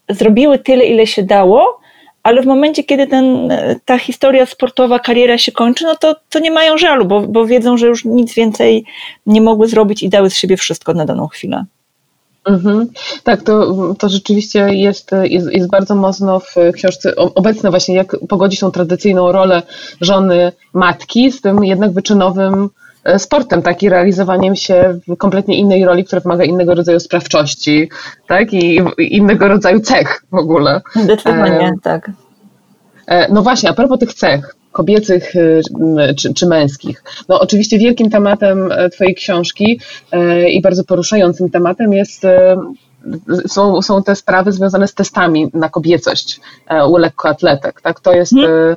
[0.09, 1.81] zrobiły tyle, ile się dało,
[2.23, 3.53] ale w momencie, kiedy ten,
[3.85, 7.77] ta historia sportowa, kariera się kończy, no to, to nie mają żalu, bo, bo wiedzą,
[7.77, 8.85] że już nic więcej
[9.27, 11.65] nie mogły zrobić i dały z siebie wszystko na daną chwilę.
[12.45, 12.89] Mhm.
[13.29, 18.61] Tak, to, to rzeczywiście jest, jest, jest bardzo mocno w książce obecne właśnie, jak pogodzić
[18.61, 19.63] tą tradycyjną rolę
[20.01, 22.69] żony, matki z tym jednak wyczynowym
[23.05, 27.91] E, sportem, tak, i realizowaniem się w kompletnie innej roli, która wymaga innego rodzaju sprawczości,
[28.27, 30.81] tak, i, innego rodzaju cech w ogóle.
[30.97, 32.11] Zdecydowanie, tak.
[33.07, 37.03] E, no właśnie, a propos tych cech, kobiecych e, czy, czy, męskich.
[37.29, 39.81] No oczywiście wielkim tematem Twojej książki
[40.49, 42.27] i bardzo poruszającym tematem jest
[43.47, 46.41] są, są te sprawy związane z testami na kobiecość
[46.89, 47.81] u lekkoatletek.
[47.81, 48.01] Tak?
[48.01, 48.77] To jest hmm.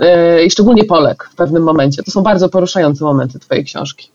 [0.00, 2.02] E, i szczególnie Polek w pewnym momencie.
[2.02, 4.08] To są bardzo poruszające momenty Twojej książki.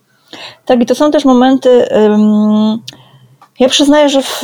[0.65, 1.85] Tak, i to są też momenty.
[3.59, 4.43] Ja przyznaję, że w,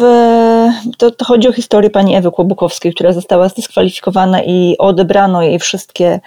[0.98, 6.20] to, to, chodzi o historię pani Ewy Kłobukowskiej, która została zdyskwalifikowana i odebrano jej wszystkie,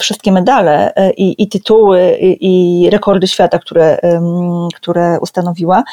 [0.00, 2.38] wszystkie medale e, i, i tytuły i,
[2.84, 3.98] i, rekordy świata, które,
[4.74, 5.84] które ustanowiła.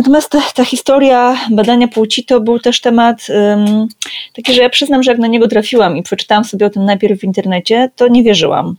[0.00, 3.88] Natomiast ta, ta, historia badania płci to był też temat um,
[4.32, 7.20] taki, że ja przyznam, że jak na niego trafiłam i przeczytałam sobie o tym najpierw
[7.20, 8.76] w internecie, to nie wierzyłam.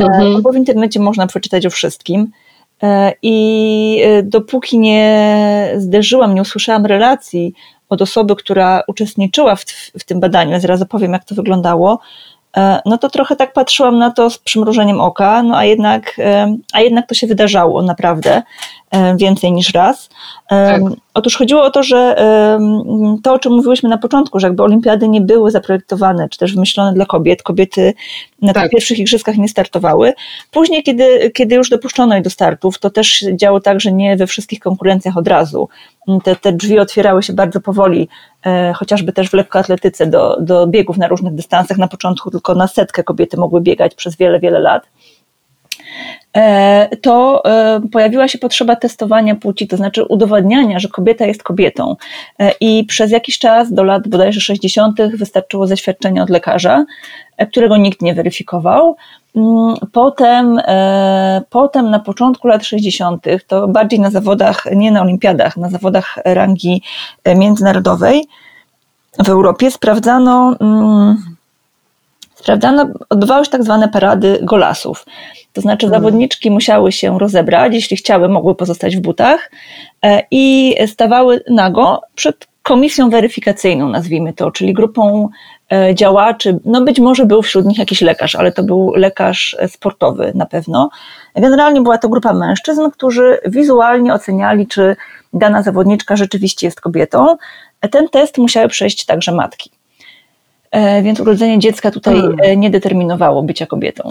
[0.00, 0.42] E, mhm.
[0.42, 2.30] bo w internecie można przeczytać o wszystkim.
[2.82, 7.54] E, I e, dopóki nie zderzyłam, nie usłyszałam relacji
[7.88, 9.64] od osoby, która uczestniczyła w,
[9.98, 12.00] w tym badaniu, ja zaraz opowiem, jak to wyglądało,
[12.56, 16.56] E, no to trochę tak patrzyłam na to z przymrużeniem oka, no a jednak, e,
[16.72, 18.42] a jednak to się wydarzało naprawdę e,
[19.16, 20.08] więcej niż raz.
[20.48, 20.82] Tak.
[21.14, 22.16] Otóż chodziło o to, że
[23.22, 26.92] to, o czym mówiłyśmy na początku, że jakby olimpiady nie były zaprojektowane, czy też wymyślone
[26.92, 27.94] dla kobiet, kobiety
[28.42, 28.62] na tak.
[28.62, 30.12] tych pierwszych igrzyskach nie startowały.
[30.50, 34.26] Później, kiedy, kiedy już dopuszczono je do startów, to też działo tak, że nie we
[34.26, 35.68] wszystkich konkurencjach od razu.
[36.24, 38.08] Te, te drzwi otwierały się bardzo powoli,
[38.46, 41.78] e, chociażby też w lekkoatletyce do, do biegów na różnych dystansach.
[41.78, 44.82] Na początku tylko na setkę kobiety mogły biegać przez wiele, wiele lat.
[46.36, 51.96] E, to e, pojawiła się potrzeba testowania płci, to znaczy udowadniania, że kobieta jest kobietą.
[52.38, 56.84] E, I przez jakiś czas, do lat bodajże 60., wystarczyło zaświadczenie od lekarza,
[57.50, 58.96] którego nikt nie weryfikował.
[59.36, 60.60] Mm, potem,
[61.50, 66.82] potem na początku lat 60., to bardziej na zawodach, nie na olimpiadach, na zawodach rangi
[67.36, 68.24] międzynarodowej
[69.18, 71.16] w Europie sprawdzano mm,
[72.34, 75.04] sprawdzano, odbywały się tak zwane parady golasów.
[75.52, 76.00] To znaczy hmm.
[76.00, 79.50] zawodniczki musiały się rozebrać, jeśli chciały, mogły pozostać w butach
[80.02, 85.28] e, i stawały nago przed komisją weryfikacyjną, nazwijmy to, czyli grupą
[85.72, 90.32] e, działaczy, no być może był wśród nich jakiś lekarz, ale to był lekarz sportowy
[90.34, 90.90] na pewno.
[91.36, 94.96] Generalnie była to grupa mężczyzn, którzy wizualnie oceniali, czy
[95.32, 97.36] dana zawodniczka rzeczywiście jest kobietą.
[97.90, 99.70] Ten test musiały przejść także matki.
[100.70, 102.36] E, więc urodzenie dziecka tutaj hmm.
[102.42, 104.10] e, nie determinowało bycia kobietą.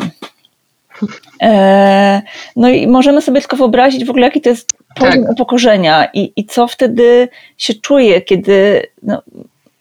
[1.42, 2.22] E,
[2.56, 5.32] no i możemy sobie tylko wyobrazić w ogóle, jaki to jest poziom tak.
[5.32, 9.22] upokorzenia i, i co wtedy się czuje, kiedy no,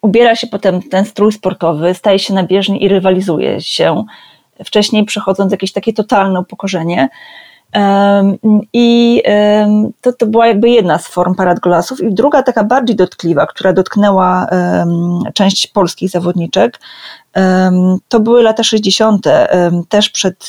[0.03, 4.05] ubiera się potem ten strój sportowy, staje się na bieżni i rywalizuje się,
[4.65, 7.09] wcześniej przechodząc jakieś takie totalne upokorzenie.
[8.73, 9.23] I
[10.01, 12.01] to, to była jakby jedna z form parad golasów.
[12.01, 14.47] I druga, taka bardziej dotkliwa, która dotknęła
[15.35, 16.81] część polskich zawodniczek,
[18.09, 19.27] to były lata 60.,
[19.89, 20.49] też przed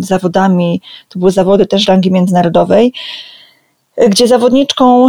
[0.00, 2.92] zawodami, to były zawody też rangi międzynarodowej,
[4.08, 5.08] gdzie zawodniczką,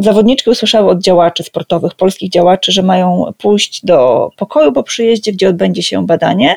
[0.00, 5.48] zawodniczki usłyszały od działaczy sportowych, polskich działaczy, że mają pójść do pokoju po przyjeździe, gdzie
[5.48, 6.56] odbędzie się badanie.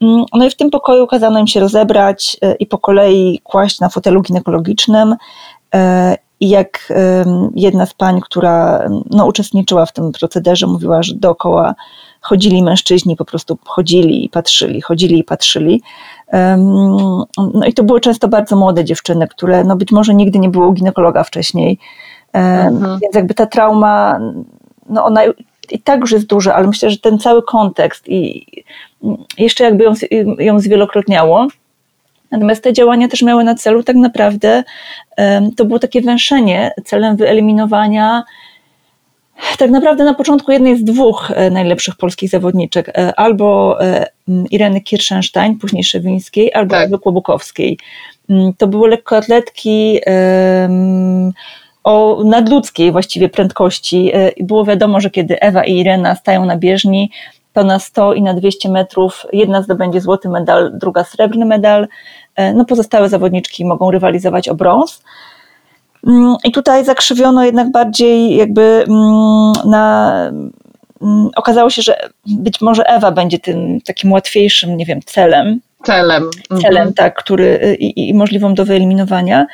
[0.00, 3.80] Mm, no i w tym pokoju kazano im się rozebrać e, i po kolei kłaść
[3.80, 5.16] na fotelu ginekologicznym.
[5.74, 6.92] E, I jak
[7.54, 11.74] jedna z pań, która no, uczestniczyła w tym procederze, mówiła, że dookoła
[12.20, 15.82] chodzili mężczyźni, po prostu chodzili i patrzyli, chodzili i patrzyli.
[17.36, 20.68] No i to były często bardzo młode dziewczyny, które no być może nigdy nie było
[20.68, 21.78] u ginekologa wcześniej.
[22.32, 22.98] Mhm.
[23.02, 24.20] Więc jakby ta trauma,
[24.88, 25.22] no ona
[25.72, 28.46] i tak już jest duże, ale myślę, że ten cały kontekst i
[29.38, 29.94] jeszcze jakby ją,
[30.38, 31.48] ją zwielokrotniało.
[32.30, 34.64] Natomiast te działania też miały na celu tak naprawdę,
[35.56, 38.24] to było takie węszenie celem wyeliminowania
[39.58, 44.06] tak naprawdę na początku jednej z dwóch e, najlepszych polskich zawodniczek, e, albo e,
[44.50, 46.86] Ireny Kirschenstein, później Szewińskiej, albo tak.
[46.86, 47.78] Ewy Kłobukowskiej.
[48.58, 50.00] To były lekkoatletki
[51.84, 57.10] o nadludzkiej właściwie prędkości i było wiadomo, że kiedy Ewa i Irena stają na bieżni,
[57.52, 61.88] to na 100 i na 200 metrów jedna zdobędzie złoty medal, druga srebrny medal,
[62.54, 65.02] no pozostałe zawodniczki mogą rywalizować o brąz.
[66.06, 70.14] Mm, I tutaj zakrzywiono jednak bardziej jakby mm, na.
[71.02, 76.30] Mm, okazało się, że być może Ewa będzie tym takim łatwiejszym, nie wiem, celem, celem.
[76.62, 76.94] Celem, mhm.
[76.94, 79.46] tak, który i, i, możliwą do wyeliminowania.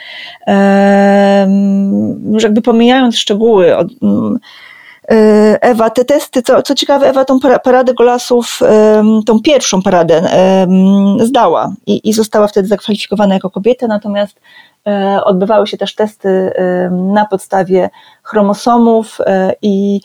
[2.33, 3.89] Już jakby pomijając szczegóły, od,
[5.11, 8.61] e, Ewa, te testy, co, co ciekawe, Ewa tą paradę golasów,
[9.27, 10.23] tą pierwszą paradę
[11.21, 14.41] zdała i, i została wtedy zakwalifikowana jako kobieta, natomiast
[14.87, 16.53] E, odbywały się też testy
[16.91, 17.91] na podstawie
[18.23, 20.01] chromosomów e, i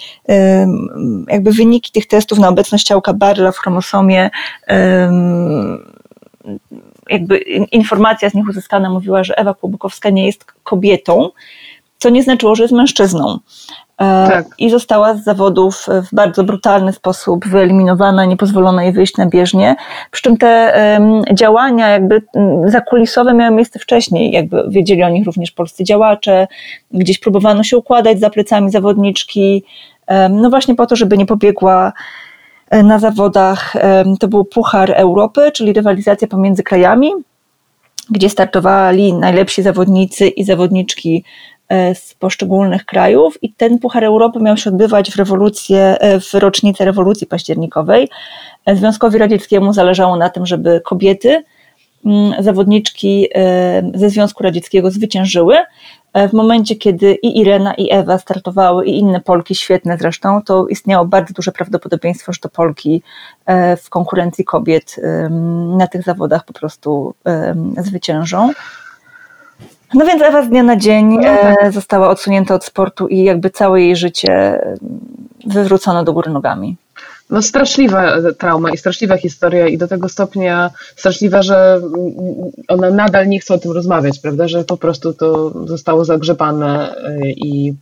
[1.28, 4.30] jakby wyniki tych testów na obecność ciałka Barla w chromosomie
[7.10, 7.38] jakby
[7.72, 11.30] informacja z nich uzyskana mówiła, że Ewa Kłobukowska nie jest kobietą,
[11.98, 13.40] co nie znaczyło, że jest mężczyzną.
[14.02, 14.46] E, tak.
[14.58, 19.76] i została z zawodów w bardzo brutalny sposób wyeliminowana, nie pozwolono jej wyjść na bieżnię.
[20.12, 20.74] Przy czym te
[21.34, 22.22] działania jakby
[22.66, 26.48] zakulisowe miały miejsce wcześniej, jakby wiedzieli o nich również polscy działacze,
[26.92, 29.64] gdzieś próbowano się układać za plecami zawodniczki,
[30.30, 31.94] no właśnie po to, żeby nie pobiegła
[32.72, 33.74] na zawodach,
[34.20, 37.12] to był Puchar Europy, czyli rywalizacja pomiędzy krajami,
[38.10, 41.24] gdzie startowali najlepsi zawodnicy i zawodniczki
[41.72, 46.34] E, z poszczególnych krajów i ten Puchar Europy miał się odbywać w rewolucję, e, w
[46.34, 48.10] rocznicę rewolucji październikowej.
[48.66, 51.44] E, Związkowi Radzieckiemu zależało na tym, żeby kobiety,
[52.40, 53.28] zawodniczki
[53.94, 55.56] ze Związku Radzieckiego zwyciężyły.
[56.30, 61.06] W momencie, kiedy i Irena, i Ewa startowały, i inne Polki, świetne zresztą, to istniało
[61.06, 63.04] bardzo duże prawdopodobieństwo, że to Polki
[63.78, 64.96] w konkurencji kobiet
[65.78, 67.14] na tych zawodach po prostu
[67.78, 68.52] zwyciężą.
[69.94, 71.64] No więc Ewa z dnia na dzień no tak.
[71.64, 74.62] e, została odsunięta od sportu i jakby całe jej życie
[75.46, 76.78] wywrócono do góry nogami.
[77.32, 81.82] No straszliwa trauma i straszliwa historia i do tego stopnia straszliwa, że
[82.68, 87.30] ona nadal nie chce o tym rozmawiać, prawda, że po prostu to zostało zagrzebane e,
[87.30, 87.74] i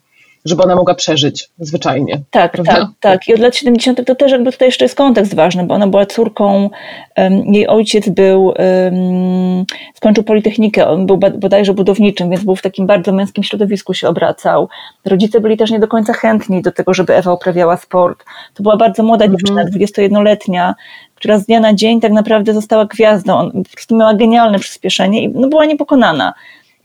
[0.46, 2.22] żeby ona mogła przeżyć zwyczajnie.
[2.32, 2.74] Tak, prawda?
[2.74, 3.28] tak, tak.
[3.28, 4.06] I od lat 70.
[4.06, 6.70] to też jakby tutaj jeszcze jest kontekst ważny, bo ona była córką,
[7.18, 12.88] um, jej ojciec był, um, skończył Politechnikę, on był bodajże budowniczym, więc był w takim
[12.88, 14.70] bardzo męskim środowisku się obracał.
[15.06, 18.26] Rodzice byli też nie do końca chętni do tego, żeby Ewa uprawiała sport.
[18.54, 19.38] To była bardzo młoda mhm.
[19.38, 20.76] dziewczyna, 21-letnia,
[21.16, 23.38] która z dnia na dzień tak naprawdę została gwiazdą.
[23.38, 26.34] On po prostu miała genialne przyspieszenie i no, była niepokonana.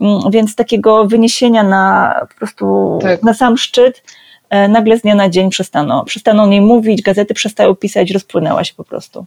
[0.00, 3.22] Mm, więc takiego wyniesienia na po prostu tak.
[3.22, 4.02] na sam szczyt
[4.50, 8.64] e, nagle z dnia na dzień przestano, przestaną o niej mówić, gazety przestały pisać, rozpłynęła
[8.64, 9.26] się po prostu.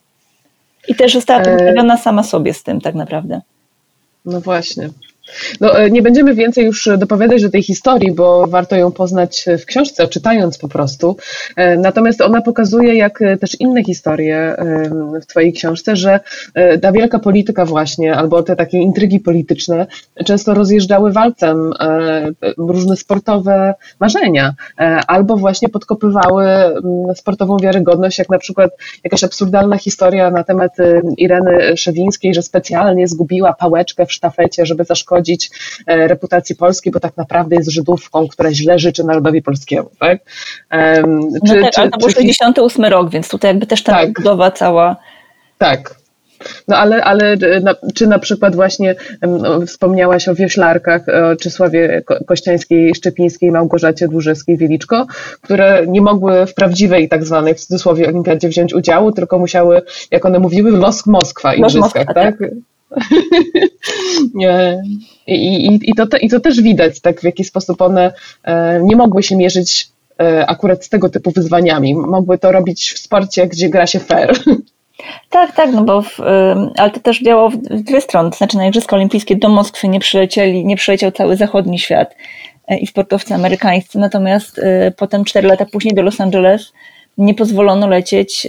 [0.87, 1.97] I też została e...
[1.97, 3.41] sama sobie z tym tak naprawdę.
[4.25, 4.89] No właśnie.
[5.61, 9.65] No, e, nie będziemy więcej już dopowiadać do tej historii, bo warto ją poznać w
[9.65, 11.17] książce, czytając po prostu.
[11.55, 14.55] E, natomiast ona pokazuje, jak też inne historie
[15.21, 16.19] w Twojej książce, że
[16.53, 19.87] e, ta wielka polityka właśnie, albo te takie intrygi polityczne
[20.25, 21.73] często rozjeżdżały walcem
[22.57, 24.53] różne sportowe marzenia,
[25.07, 26.45] albo właśnie podkopywały
[27.15, 28.71] sportową wiarygodność, jak na przykład
[29.03, 30.71] jakaś absurdalna historia na temat
[31.17, 35.51] Ireny Szewińskiej, że specjalnie zgubiła pałeczkę w sztafecie, żeby zaszkodzić szkodzić
[35.87, 39.89] e, reputacji Polski, bo tak naprawdę jest Żydówką, która źle życzy narodowi polskiemu.
[39.99, 40.19] Tak?
[41.47, 44.13] Czy, no tak, czy, ale to był 68 rok, więc tutaj jakby też ta tak.
[44.13, 44.95] budowa cała.
[45.57, 45.95] Tak,
[46.67, 52.95] no ale, ale na, czy na przykład właśnie no, wspomniałaś o wioślarkach, o Czesławie Kościańskiej,
[52.95, 55.05] Szczepińskiej, Małgorzacie Dłużewskiej-Wieliczko,
[55.41, 60.25] które nie mogły w prawdziwej tak zwanej w cudzysłowie olimpiadzie wziąć udziału, tylko musiały, jak
[60.25, 62.15] one mówiły, Mosk Moskwa igrzyskach, tak?
[62.15, 62.37] tak?
[65.27, 68.79] I, i, i, to te, I to też widać, tak, w jaki sposób one e,
[68.83, 69.89] nie mogły się mierzyć
[70.21, 71.95] e, akurat z tego typu wyzwaniami.
[71.95, 74.37] Mogły to robić w sporcie, gdzie gra się fair.
[75.29, 76.19] Tak, tak, no bo w,
[76.77, 78.31] ale to też działało w dwie strony.
[78.37, 82.15] Znaczy na Igrzyska Olimpijskie do Moskwy nie przylecieli, nie przyleciał cały zachodni świat
[82.67, 84.61] e, i sportowcy amerykańscy, natomiast
[84.97, 86.71] potem cztery lata później do Los Angeles
[87.17, 88.47] nie pozwolono lecieć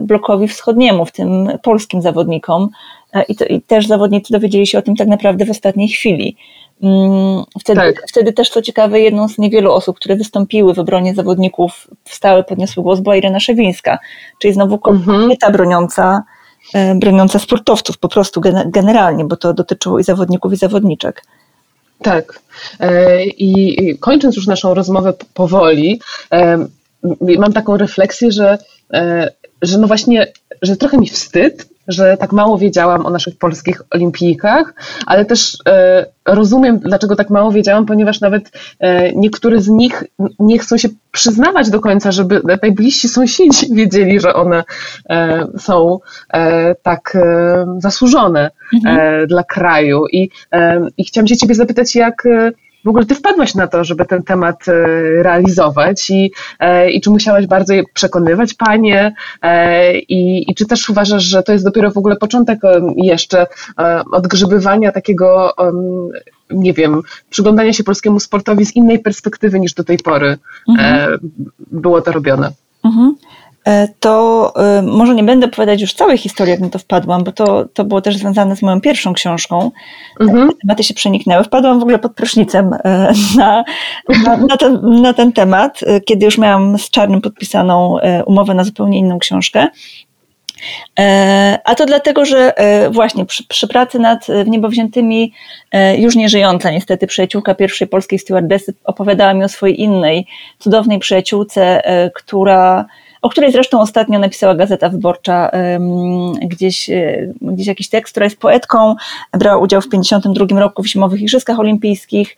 [0.00, 2.70] blokowi wschodniemu, w tym polskim zawodnikom,
[3.14, 6.36] E, I, to, I, też zawodnicy dowiedzieli się o tym tak naprawdę w ostatniej chwili.
[6.82, 8.04] Mm, wtedy, tak.
[8.08, 12.82] wtedy też, co ciekawe, jedną z niewielu osób, które wystąpiły w obronie zawodników, wstały, podniosły
[12.82, 13.98] głos, była Irena Szewińska,
[14.38, 15.20] czyli znowu mhm.
[15.20, 16.22] kobieta broniąca,
[16.74, 21.24] e, broniąca sportowców po prostu generalnie, bo to dotyczyło i zawodników, i zawodniczek.
[22.02, 22.40] Tak.
[22.80, 26.00] E, I kończąc już naszą rozmowę powoli,
[26.32, 26.66] e,
[27.38, 28.58] mam taką refleksję, że,
[29.62, 30.26] że no właśnie,
[30.62, 34.74] że trochę mi wstyd, że tak mało wiedziałam o naszych polskich olimpijkach,
[35.06, 40.04] ale też e, rozumiem, dlaczego tak mało wiedziałam, ponieważ nawet e, niektóre z nich
[40.38, 44.64] nie chcą się przyznawać do końca, żeby najbliżsi sąsiedzi wiedzieli, że one
[45.10, 45.98] e, są
[46.32, 48.98] e, tak e, zasłużone mhm.
[48.98, 50.06] E, dla kraju.
[50.12, 50.30] I,
[50.98, 52.22] I chciałam się ciebie zapytać, jak
[52.84, 54.72] w ogóle ty wpadłaś na to, żeby ten temat e,
[55.22, 60.90] realizować i, e, i czy musiałaś bardzo je przekonywać panie e, i, i czy też
[60.90, 62.60] uważasz, że to jest dopiero w ogóle początek
[62.96, 63.46] jeszcze
[64.12, 65.54] odgrzebywania takiego
[66.50, 71.18] nie wiem, przyglądania się polskiemu sportowi z innej perspektywy niż do tej pory mhm.
[71.58, 72.52] było to robione.
[72.84, 73.14] Mhm.
[73.64, 77.32] E, to e, może nie będę opowiadać już całej historii, jak na to wpadłam, bo
[77.32, 79.70] to, to było też związane z moją pierwszą książką.
[80.20, 80.50] Mhm.
[80.62, 81.44] Tematy się przeniknęły.
[81.44, 83.64] Wpadłam w ogóle pod prysznicem e, na,
[84.24, 87.96] na, na, ten, na ten temat, kiedy już miałam z Czarnym podpisaną
[88.26, 89.68] umowę na zupełnie inną książkę.
[91.64, 92.52] A to dlatego, że
[92.90, 95.32] właśnie przy, przy, pracy nad niebowziętymi,
[95.98, 100.26] już nieżyjąca niestety przyjaciółka pierwszej polskiej stewardessy opowiadała mi o swojej innej,
[100.58, 101.82] cudownej przyjaciółce,
[102.14, 102.86] która
[103.24, 105.50] o której zresztą ostatnio napisała Gazeta Wyborcza
[106.42, 108.94] gdzieś, e, gdzieś jakiś tekst, która jest poetką,
[109.32, 112.36] brała udział w 1952 roku w Zimowych Igrzyskach Olimpijskich.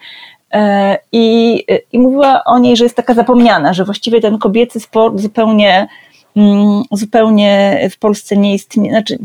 [0.52, 5.20] E, I, I mówiła o niej, że jest taka zapomniana, że właściwie ten kobiecy sport
[5.20, 5.88] zupełnie
[6.36, 9.18] mm, zupełnie w Polsce nie istnieje, znaczy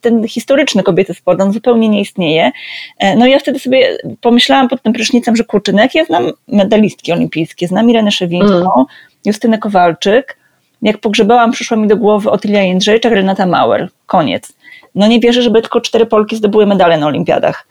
[0.00, 2.50] ten historyczny kobiety sport, on zupełnie nie istnieje.
[2.98, 6.04] E, no i ja wtedy sobie pomyślałam pod tym prysznicem, że kurczę, no jak ja
[6.04, 8.86] znam medalistki olimpijskie, znam Irenę Szewińską, mm.
[9.24, 10.38] Justynę Kowalczyk,
[10.82, 13.88] jak pogrzebałam, przyszła mi do głowy Otylia Jędrzejczak, Renata Mauer.
[14.06, 14.52] Koniec.
[14.94, 17.66] No nie wierzę, żeby tylko cztery Polki zdobyły medale na olimpiadach.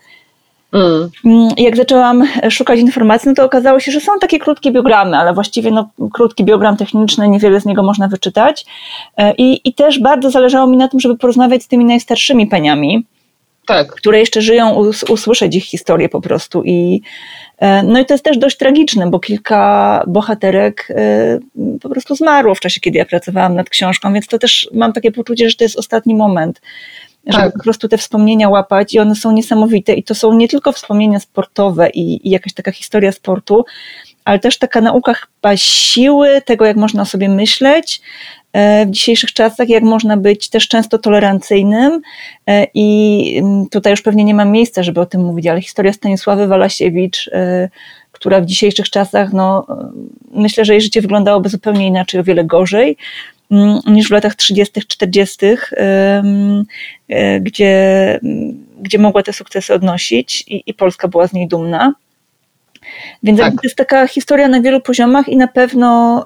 [0.74, 1.10] Mm.
[1.26, 1.50] mm.
[1.58, 5.72] Jak zaczęłam szukać informacji, no to okazało się, że są takie krótkie biogramy, ale właściwie
[5.72, 8.66] no, krótki biogram techniczny, niewiele z niego można wyczytać.
[9.18, 13.06] E, I, I też bardzo zależało mi na tym, żeby porozmawiać z tymi najstarszymi paniami,
[13.68, 13.88] tak.
[13.88, 16.64] które jeszcze żyją, us, usłyszeć ich historię po prostu.
[16.64, 17.02] I,
[17.58, 21.40] e, no i to jest też dość tragiczne, bo kilka bohaterek e,
[21.82, 25.12] po prostu zmarło w czasie, kiedy ja pracowałam nad książką, więc to też mam takie
[25.12, 26.62] poczucie, że to jest ostatni moment.
[27.28, 27.54] Żeby tak.
[27.54, 31.20] po prostu te wspomnienia łapać i one są niesamowite i to są nie tylko wspomnienia
[31.20, 33.66] sportowe i, i jakaś taka historia sportu,
[34.28, 38.02] ale też taka nauka chyba siły, tego jak można sobie myśleć,
[38.58, 42.02] E, w dzisiejszych czasach, jak można być też często tolerancyjnym
[42.48, 45.94] e, i mm, tutaj już pewnie nie ma miejsca, żeby o tym mówić, ale historia
[45.94, 47.70] Stanisławy Walasiewicz, e,
[48.12, 49.68] która w dzisiejszych czasach, no,
[50.32, 52.98] myślę, że jej życie wyglądałoby zupełnie inaczej, o wiele gorzej
[53.52, 55.46] mm, niż w latach 30., 40.,
[57.42, 58.20] gdzie,
[58.82, 61.94] gdzie mogła te sukcesy odnosić i, i Polska była z niej dumna.
[63.24, 63.54] Więc tak.
[63.54, 66.24] to jest taka historia na wielu poziomach i na pewno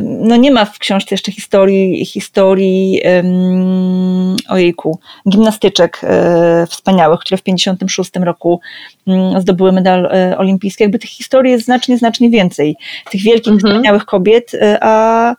[0.00, 7.42] no nie ma w książce jeszcze historii, historii um, ojejku, gimnastyczek e, wspaniałych, które w
[7.42, 8.60] 56 roku
[9.06, 10.84] um, zdobyły medal e, olimpijski.
[10.84, 12.76] Jakby tych historii jest znacznie, znacznie więcej.
[13.10, 13.72] Tych wielkich, mhm.
[13.72, 15.34] wspaniałych kobiet, e, a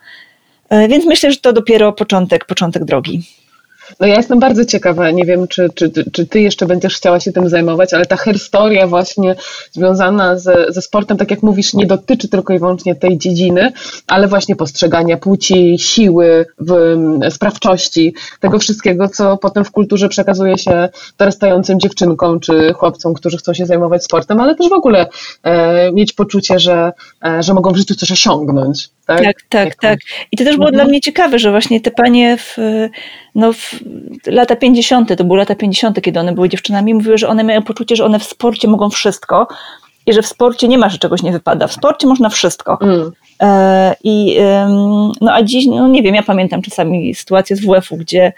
[0.70, 3.24] e, więc myślę, że to dopiero początek, początek drogi.
[4.00, 7.32] No ja jestem bardzo ciekawa, nie wiem, czy, czy, czy ty jeszcze będziesz chciała się
[7.32, 9.36] tym zajmować, ale ta historia właśnie
[9.72, 13.72] związana ze, ze sportem, tak jak mówisz, nie dotyczy tylko i wyłącznie tej dziedziny,
[14.08, 16.98] ale właśnie postrzegania płci, siły, w,
[17.30, 23.54] sprawczości, tego wszystkiego, co potem w kulturze przekazuje się dorastającym dziewczynkom czy chłopcom, którzy chcą
[23.54, 25.08] się zajmować sportem, ale też w ogóle
[25.44, 26.92] e, mieć poczucie, że,
[27.26, 28.90] e, że mogą w życiu coś osiągnąć.
[29.06, 29.76] Tak, tak, tak.
[29.76, 30.00] tak.
[30.32, 30.76] I to też było mhm.
[30.76, 32.58] dla mnie ciekawe, że właśnie te panie w,
[33.36, 33.80] no w
[34.26, 37.96] lata 50., to były lata 50., kiedy one były dziewczynami, mówiły, że one mają poczucie,
[37.96, 39.48] że one w sporcie mogą wszystko
[40.06, 41.68] i że w sporcie nie ma, że czegoś nie wypada.
[41.68, 42.78] W sporcie można wszystko.
[42.82, 43.12] Mm.
[43.42, 44.38] E, I,
[45.22, 48.34] no a dziś, no nie wiem, ja pamiętam czasami sytuację z WF-u, gdzie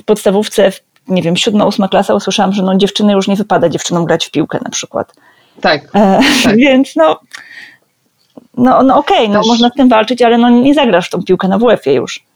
[0.00, 3.68] w podstawówce, w, nie wiem, siódma, ósma klasa usłyszałam, że no dziewczyny już nie wypada
[3.68, 5.12] dziewczynom grać w piłkę na przykład.
[5.60, 5.84] Tak.
[5.94, 6.56] E, tak.
[6.66, 7.20] Więc no,
[8.58, 11.48] no, no okej, okay, no można z tym walczyć, ale no nie zagrasz tą piłkę
[11.48, 12.28] na WF-ie już.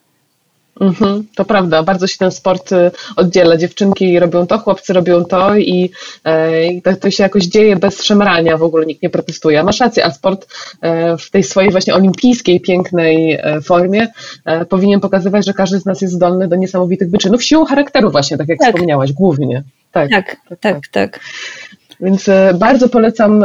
[0.81, 3.57] Mhm, to prawda, bardzo się ten sport y, oddziela.
[3.57, 5.91] Dziewczynki robią to, chłopcy robią to i,
[6.25, 9.63] e, i to, to, się jakoś dzieje bez szemrania, w ogóle nikt nie protestuje.
[9.63, 10.47] Masz rację, a sport
[10.81, 14.09] e, w tej swojej właśnie olimpijskiej, pięknej e, formie
[14.69, 18.49] powinien pokazywać, że każdy z nas jest zdolny do niesamowitych wyczynów, siłą charakteru właśnie, tak
[18.49, 18.69] jak tak.
[18.69, 19.63] wspomniałaś, głównie.
[19.93, 20.59] Tak, tak, tak.
[20.61, 20.89] tak.
[20.89, 21.21] tak.
[22.03, 23.45] Więc bardzo polecam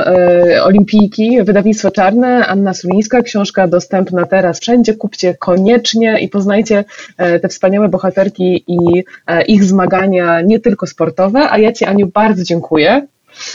[0.63, 6.83] Olimpijki, wydawnictwo Czarne, Anna Sulińska, książka dostępna teraz wszędzie, kupcie koniecznie i poznajcie
[7.17, 9.03] te wspaniałe bohaterki i
[9.47, 13.07] ich zmagania, nie tylko sportowe, a ja Ci Aniu bardzo dziękuję,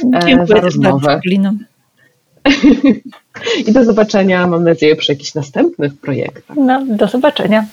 [0.05, 1.07] dziękuję za rozmowę.
[1.07, 1.21] Bardzo,
[3.67, 6.57] I do zobaczenia, mam nadzieję, przy jakichś następnych projektach.
[6.57, 7.67] No, do zobaczenia.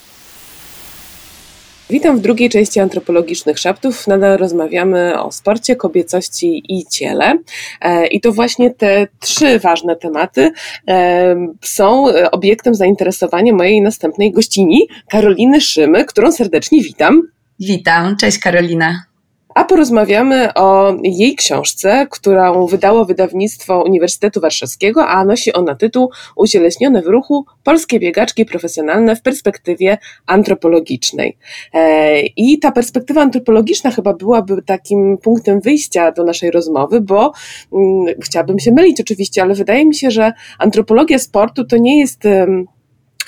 [1.90, 4.08] Witam w drugiej części antropologicznych szeptów.
[4.08, 7.38] Nadal rozmawiamy o sporcie, kobiecości i ciele.
[7.82, 10.52] E, I to właśnie te trzy ważne tematy
[10.88, 17.22] e, są obiektem zainteresowania mojej następnej gościni, Karoliny Szymy, którą serdecznie witam.
[17.60, 19.09] Witam, cześć Karolina
[19.56, 27.02] a porozmawiamy o jej książce, którą wydało wydawnictwo Uniwersytetu Warszawskiego, a nosi ona tytuł Ucieleśnione
[27.02, 31.38] w ruchu Polskie biegaczki profesjonalne w perspektywie antropologicznej.
[31.74, 37.32] E, I ta perspektywa antropologiczna chyba byłaby takim punktem wyjścia do naszej rozmowy, bo
[37.74, 42.24] mm, chciałabym się mylić oczywiście, ale wydaje mi się, że antropologia sportu to nie jest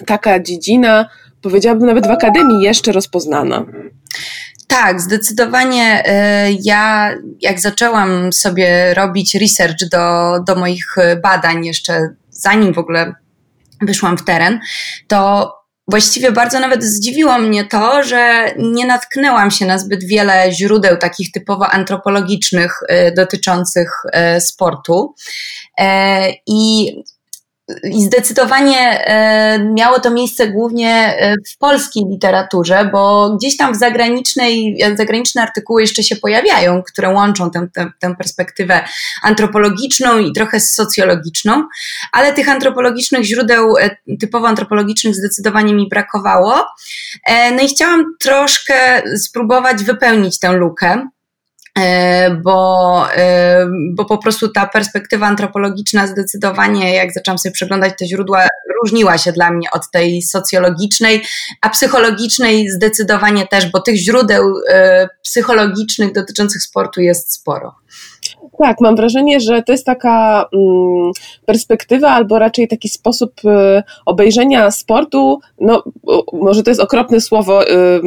[0.06, 1.10] taka dziedzina,
[1.42, 3.66] powiedziałabym nawet w akademii jeszcze rozpoznana.
[4.72, 12.74] Tak, zdecydowanie e, ja jak zaczęłam sobie robić research do, do moich badań jeszcze zanim
[12.74, 13.14] w ogóle
[13.82, 14.60] wyszłam w teren,
[15.08, 15.52] to
[15.88, 21.32] właściwie bardzo nawet zdziwiło mnie to, że nie natknęłam się na zbyt wiele źródeł takich
[21.32, 25.16] typowo antropologicznych e, dotyczących e, sportu.
[26.48, 26.92] I
[27.84, 33.78] i zdecydowanie e, miało to miejsce głównie e, w polskiej literaturze, bo gdzieś tam w
[33.78, 38.84] zagranicznej, zagraniczne artykuły jeszcze się pojawiają, które łączą tę, tę, tę perspektywę
[39.24, 41.64] antropologiczną i trochę socjologiczną,
[42.12, 46.66] ale tych antropologicznych źródeł, e, typowo antropologicznych, zdecydowanie mi brakowało.
[47.56, 51.08] No i chciałam troszkę spróbować wypełnić tę lukę.
[51.80, 58.06] E, bo, e, bo po prostu ta perspektywa antropologiczna zdecydowanie, jak zaczęłam sobie przeglądać te
[58.06, 58.48] źródła,
[58.84, 61.24] różniła się dla mnie od tej socjologicznej,
[61.62, 67.76] a psychologicznej zdecydowanie też, bo tych źródeł e, psychologicznych dotyczących sportu jest sporo.
[68.60, 71.12] Tak, mam wrażenie, że to jest taka mm,
[71.46, 75.40] perspektywa, albo raczej taki sposób y, obejrzenia sportu.
[75.60, 75.84] No,
[76.34, 78.02] może to jest okropne słowo, y,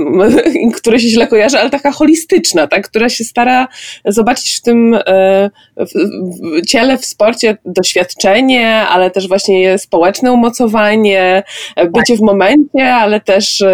[0.76, 3.68] które się źle kojarzy, ale taka holistyczna, tak, która się stara
[4.04, 5.00] zobaczyć w tym y,
[5.76, 11.42] w, ciele, w sporcie doświadczenie, ale też właśnie społeczne umocowanie,
[11.92, 13.64] bycie w momencie, ale też,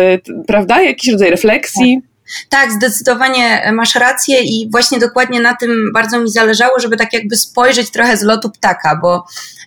[0.47, 2.10] prawda, jakiś rodzaj refleksji.
[2.49, 2.73] Tak.
[2.73, 7.91] Zdecydowanie masz rację i właśnie dokładnie na tym bardzo mi zależało, żeby tak jakby spojrzeć
[7.91, 9.25] trochę z lotu ptaka, bo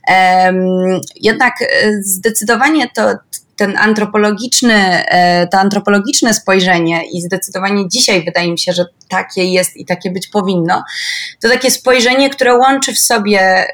[0.07, 1.65] um, jednak e,
[2.01, 3.13] zdecydowanie to
[3.55, 4.73] ten antropologiczny,
[5.07, 10.11] e, to antropologiczne spojrzenie i zdecydowanie dzisiaj wydaje mi się, że takie jest i takie
[10.11, 10.83] być powinno,
[11.41, 13.67] to takie spojrzenie, które łączy w sobie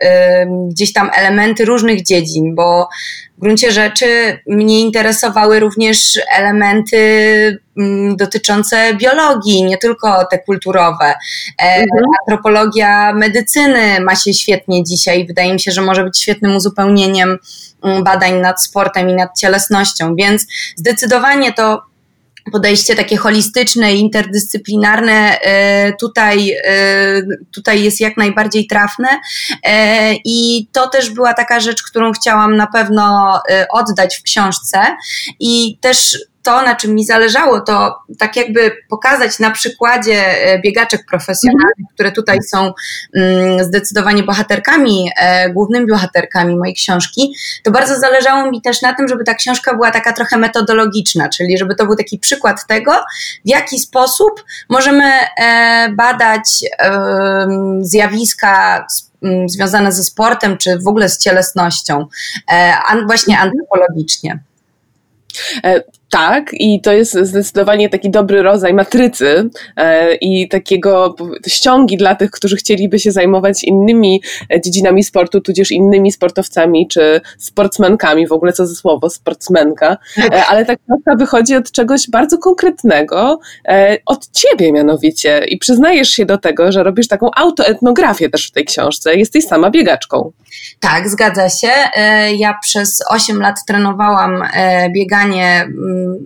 [0.70, 2.90] gdzieś tam elementy różnych dziedzin, bo
[3.38, 7.00] w gruncie rzeczy mnie interesowały również elementy
[8.16, 11.06] dotyczące biologii, nie tylko te kulturowe.
[11.06, 11.88] E, mhm.
[12.28, 15.28] Antropologia medycyny ma się świetnie dzisiaj.
[15.28, 17.38] Wydaje mi się, że może być świetnym uzupełnieniem
[18.04, 21.82] badań nad sportem i nad cielesnością, więc zdecydowanie to
[22.52, 27.22] podejście takie holistyczne interdyscyplinarne e, tutaj, e,
[27.54, 29.08] tutaj jest jak najbardziej trafne.
[29.64, 33.40] E, i to też była taka rzecz, którą chciałam na pewno
[33.74, 34.80] oddać w książce.
[35.40, 41.06] I też to, na czym mi zależało, to tak jakby pokazać na przykładzie e, biegaczek
[41.10, 41.94] profesjonalnych, mhm.
[41.94, 42.74] które tutaj są
[43.16, 49.08] mm, zdecydowanie bohaterkami, e, głównymi bohaterkami mojej książki, to bardzo zależało mi też na tym,
[49.08, 52.92] żeby ta książka była taka trochę metodologiczna, czyli żeby to był taki przykład tego,
[53.46, 56.50] w jaki sposób możemy e, badać
[57.82, 58.88] zjawiska
[59.46, 62.06] związane ze sportem, czy w ogóle z cielesnością,
[63.08, 63.50] właśnie mhm.
[63.50, 64.40] antropologicznie.
[66.10, 71.16] Tak, i to jest zdecydowanie taki dobry rodzaj matrycy e, i takiego
[71.48, 74.22] ściągi dla tych, którzy chcieliby się zajmować innymi
[74.54, 80.46] e, dziedzinami sportu, tudzież innymi sportowcami czy sportsmenkami, w ogóle co za słowo, sportsmenka, e,
[80.46, 83.40] ale ta książka wychodzi od czegoś bardzo konkretnego,
[84.06, 88.66] od ciebie mianowicie i przyznajesz się do tego, że robisz taką autoetnografię też w tej
[88.66, 90.32] książce, jesteś sama biegaczką.
[90.80, 91.72] Tak, zgadza się.
[92.38, 94.44] Ja przez 8 lat trenowałam
[94.94, 95.68] bieganie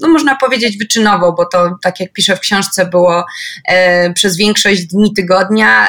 [0.01, 3.25] no można powiedzieć wyczynowo, bo to tak jak piszę w książce było
[4.15, 5.87] przez większość dni tygodnia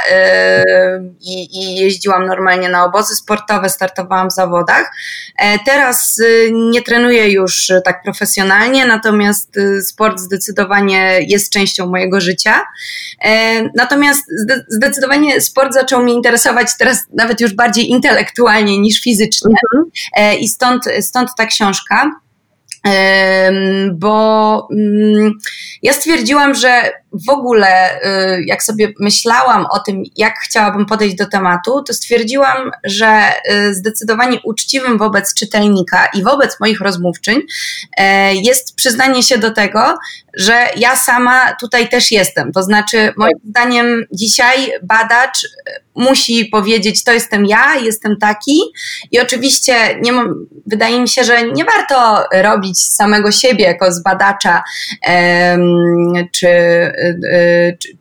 [1.21, 4.93] i, i jeździłam normalnie na obozy sportowe, startowałam w zawodach.
[5.67, 6.21] Teraz
[6.53, 12.61] nie trenuję już tak profesjonalnie, natomiast sport zdecydowanie jest częścią mojego życia.
[13.75, 14.25] Natomiast
[14.69, 19.55] zdecydowanie sport zaczął mnie interesować teraz nawet już bardziej intelektualnie niż fizycznie.
[19.75, 19.91] Mhm.
[20.17, 22.11] E, I stąd, stąd ta książka
[23.93, 25.33] bo mm,
[25.83, 26.91] ja stwierdziłam, że
[27.27, 32.71] w ogóle, y, jak sobie myślałam o tym, jak chciałabym podejść do tematu, to stwierdziłam,
[32.85, 33.23] że
[33.53, 37.41] y, zdecydowanie uczciwym wobec czytelnika i wobec moich rozmówczyń
[37.97, 39.99] e, jest przyznanie się do tego,
[40.37, 42.53] że ja sama tutaj też jestem.
[42.53, 45.39] To znaczy, moim zdaniem, dzisiaj badacz
[45.95, 48.61] musi powiedzieć, to jestem ja, jestem taki.
[49.11, 50.13] I oczywiście nie
[50.67, 54.63] wydaje mi się, że nie warto robić samego siebie jako z badacza
[56.33, 57.97] czy, y, czy,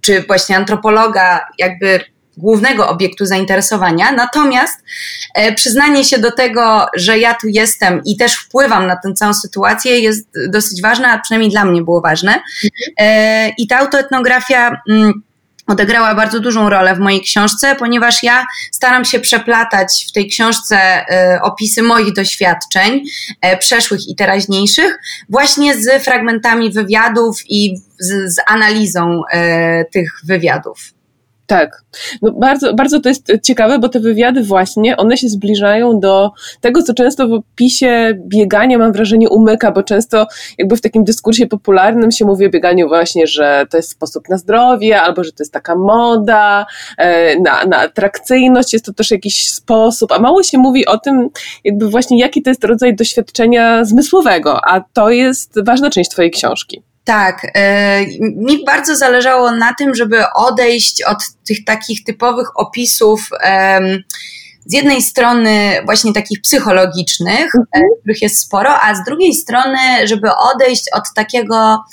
[0.00, 2.00] czy właśnie antropologa, jakby
[2.36, 4.12] głównego obiektu zainteresowania.
[4.12, 4.80] Natomiast
[5.34, 9.34] e, przyznanie się do tego, że ja tu jestem i też wpływam na tę całą
[9.34, 12.32] sytuację jest dosyć ważne, a przynajmniej dla mnie było ważne.
[12.32, 12.72] Mhm.
[12.98, 14.80] E, I ta autoetnografia.
[15.66, 20.78] Odegrała bardzo dużą rolę w mojej książce, ponieważ ja staram się przeplatać w tej książce
[20.78, 23.02] e, opisy moich doświadczeń,
[23.40, 24.98] e, przeszłych i teraźniejszych,
[25.28, 30.95] właśnie z fragmentami wywiadów i z, z analizą e, tych wywiadów.
[31.46, 31.82] Tak.
[32.22, 36.30] No bardzo, bardzo to jest ciekawe, bo te wywiady właśnie, one się zbliżają do
[36.60, 40.26] tego, co często w opisie biegania mam wrażenie umyka, bo często
[40.58, 44.38] jakby w takim dyskursie popularnym się mówi o bieganiu właśnie, że to jest sposób na
[44.38, 46.66] zdrowie, albo że to jest taka moda,
[46.98, 51.28] e, na, na atrakcyjność, jest to też jakiś sposób, a mało się mówi o tym
[51.64, 56.82] jakby właśnie jaki to jest rodzaj doświadczenia zmysłowego, a to jest ważna część twojej książki.
[57.06, 63.28] Tak, e, mi bardzo zależało na tym, żeby odejść od tych takich typowych opisów.
[64.66, 67.84] Z jednej strony właśnie takich psychologicznych, e, mhm.
[68.00, 71.84] których jest sporo, a z drugiej strony, żeby odejść od takiego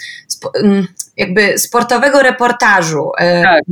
[1.18, 3.64] jakby sportowego reportażu, e, tak.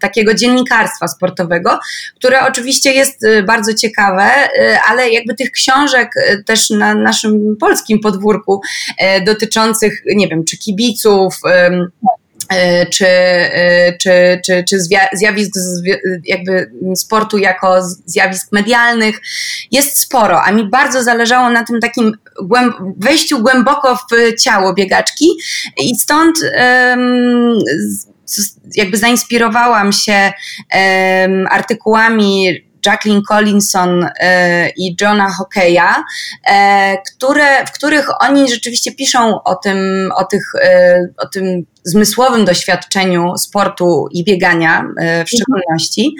[0.00, 1.78] takiego dziennikarstwa sportowego,
[2.16, 6.10] które oczywiście jest e, bardzo ciekawe, e, ale jakby tych książek
[6.46, 8.60] też na naszym polskim podwórku
[9.26, 11.34] dotyczących, nie wiem, czy kibiców,
[12.92, 14.76] czy, e, czy, czy, czy
[15.12, 15.54] zjawisk
[16.24, 19.20] jakby sportu jako zjawisk medialnych
[19.70, 22.12] jest sporo, a mi bardzo zależało na tym takim
[22.96, 25.26] wejściu głęboko w ciało biegaczki
[25.76, 26.36] i stąd
[28.76, 30.32] jakby zainspirowałam się
[31.50, 36.04] artykułami Jacqueline Collinson e, i Johna Hockeya,
[36.46, 42.44] e, które, w których oni rzeczywiście piszą o tym, o, tych, e, o tym zmysłowym
[42.44, 44.84] doświadczeniu sportu i biegania
[45.26, 46.14] w szczególności.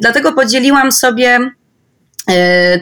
[0.00, 1.38] Dlatego podzieliłam sobie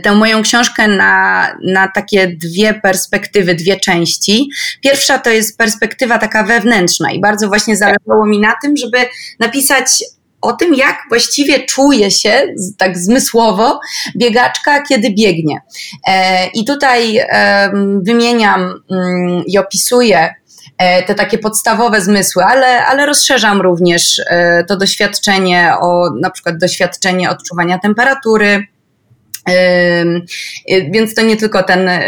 [0.02, 4.50] tę moją książkę na, na takie dwie perspektywy, dwie części.
[4.80, 8.98] Pierwsza to jest perspektywa taka wewnętrzna i bardzo właśnie zależało mi na tym, żeby
[9.40, 10.04] napisać
[10.42, 13.80] o tym, jak właściwie czuje się tak zmysłowo
[14.16, 15.60] biegaczka, kiedy biegnie.
[16.08, 17.18] E, I tutaj
[18.02, 20.34] wymieniam mm, i opisuję e,
[21.06, 27.30] te takie podstawowe zmysły, ale, ale rozszerzam również e, to doświadczenie o na przykład doświadczenie
[27.30, 28.66] odczuwania temperatury,
[30.92, 32.02] więc to nie tylko ten, y,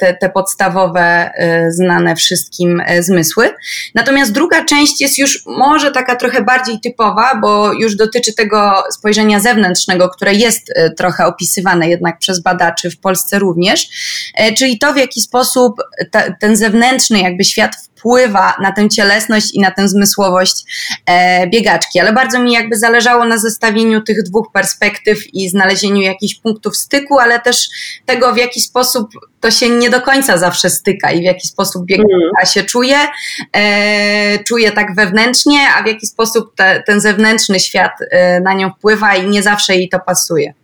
[0.00, 1.30] te, te podstawowe,
[1.66, 3.50] y, znane wszystkim zmysły.
[3.94, 9.40] Natomiast druga część jest już może taka trochę bardziej typowa, bo już dotyczy tego spojrzenia
[9.40, 13.88] zewnętrznego, które jest trochę opisywane jednak przez badaczy w Polsce również,
[14.58, 15.76] czyli to, w jaki sposób
[16.10, 20.64] ta, ten zewnętrzny jakby świat wpływa na tę cielesność i na tę zmysłowość
[21.06, 22.00] e, biegaczki.
[22.00, 27.18] Ale bardzo mi jakby zależało na zestawieniu tych dwóch perspektyw i znalezieniu jakichś punktów styku,
[27.18, 27.68] ale też
[28.06, 29.10] tego, w jaki sposób
[29.40, 32.46] to się nie do końca zawsze styka i w jaki sposób biegaczka mm.
[32.46, 32.98] się czuje,
[33.52, 38.70] e, czuje tak wewnętrznie, a w jaki sposób te, ten zewnętrzny świat e, na nią
[38.70, 40.54] wpływa i nie zawsze jej to pasuje.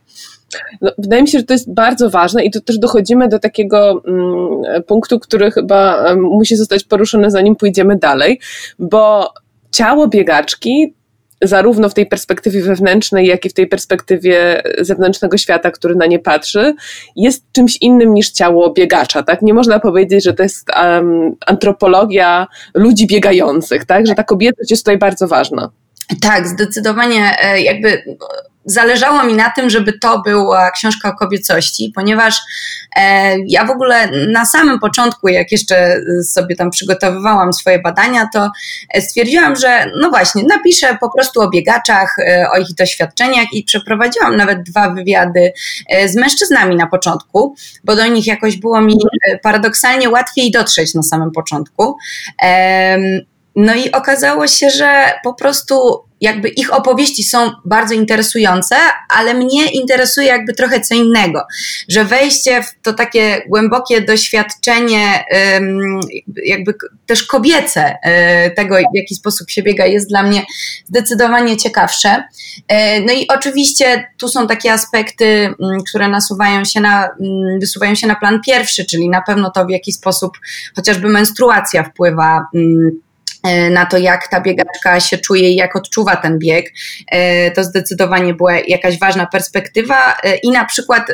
[0.80, 4.02] No, wydaje mi się, że to jest bardzo ważne i to też dochodzimy do takiego
[4.06, 8.40] mm, punktu, który chyba musi zostać poruszony, zanim pójdziemy dalej,
[8.78, 9.32] bo
[9.70, 10.94] ciało biegaczki
[11.42, 16.18] zarówno w tej perspektywie wewnętrznej, jak i w tej perspektywie zewnętrznego świata, który na nie
[16.18, 16.74] patrzy,
[17.16, 19.42] jest czymś innym niż ciało biegacza, tak?
[19.42, 24.06] Nie można powiedzieć, że to jest um, antropologia ludzi biegających, tak?
[24.06, 25.70] Że ta kobiecość jest tutaj bardzo ważna.
[26.20, 28.02] Tak, zdecydowanie jakby
[28.64, 32.38] zależało mi na tym, żeby to była książka o kobiecości, ponieważ
[32.96, 38.50] e, ja w ogóle na samym początku, jak jeszcze sobie tam przygotowywałam swoje badania, to
[39.00, 44.36] stwierdziłam, że no właśnie, napiszę po prostu o biegaczach, e, o ich doświadczeniach i przeprowadziłam
[44.36, 45.52] nawet dwa wywiady
[45.88, 47.54] e, z mężczyznami na początku,
[47.84, 48.94] bo do nich jakoś było mi
[49.28, 51.96] e, paradoksalnie łatwiej dotrzeć na samym początku.
[53.56, 58.76] No i okazało się, że po prostu jakby ich opowieści są bardzo interesujące,
[59.08, 61.42] ale mnie interesuje jakby trochę co innego,
[61.88, 65.24] że wejście w to takie głębokie doświadczenie,
[66.44, 66.74] jakby
[67.06, 70.42] też kobiece e, tego, w jaki sposób się biega, jest dla mnie
[70.88, 72.24] zdecydowanie ciekawsze.
[72.68, 75.54] E, no i oczywiście tu są takie aspekty, mm,
[75.88, 79.70] które nasuwają się na, mm, wysuwają się na plan pierwszy, czyli na pewno to, w
[79.70, 80.38] jaki sposób
[80.76, 83.00] chociażby menstruacja wpływa mm,
[83.70, 86.66] na to, jak ta biegaczka się czuje i jak odczuwa ten bieg.
[87.06, 91.06] E, to zdecydowanie była jakaś ważna perspektywa e, i na przykład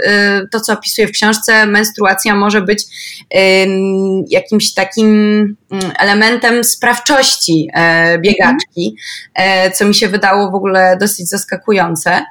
[0.52, 2.84] to, co opisuję w książce, menstruacja może być
[4.30, 5.06] jakimś takim
[5.70, 7.70] mm, elementem sprawczości
[8.18, 8.96] biegaczki,
[9.74, 12.24] co mi się wydało w ogóle dosyć zaskakujące.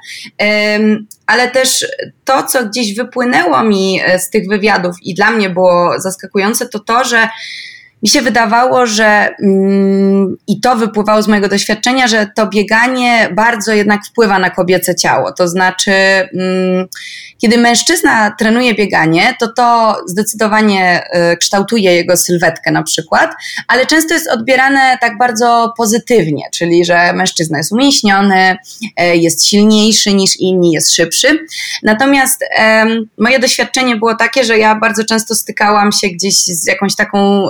[1.26, 1.86] Ale też
[2.24, 7.04] to, co gdzieś wypłynęło mi z tych wywiadów i dla mnie było zaskakujące, to to,
[7.04, 7.28] że
[8.02, 13.72] mi się wydawało, że mm, i to wypływało z mojego doświadczenia, że to bieganie bardzo
[13.72, 15.32] jednak wpływa na kobiece ciało.
[15.32, 16.86] To znaczy, mm,
[17.38, 23.30] kiedy mężczyzna trenuje bieganie, to to zdecydowanie y, kształtuje jego sylwetkę na przykład,
[23.68, 28.56] ale często jest odbierane tak bardzo pozytywnie, czyli że mężczyzna jest umięśniony,
[29.00, 31.46] y, jest silniejszy niż inni, jest szybszy.
[31.82, 32.44] Natomiast
[33.18, 37.48] moje doświadczenie było takie, że ja bardzo często stykałam się gdzieś z jakąś taką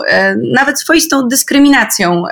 [0.52, 2.22] nawet swoistą dyskryminacją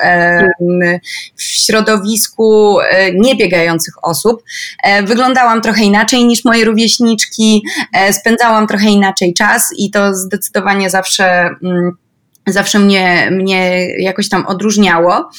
[1.37, 4.43] w środowisku e, niebiegających osób.
[4.83, 10.91] E, wyglądałam trochę inaczej niż moje rówieśniczki, e, spędzałam trochę inaczej czas i to zdecydowanie
[10.91, 11.25] zawsze
[11.65, 11.91] mm,
[12.47, 15.31] zawsze mnie, mnie jakoś tam odróżniało.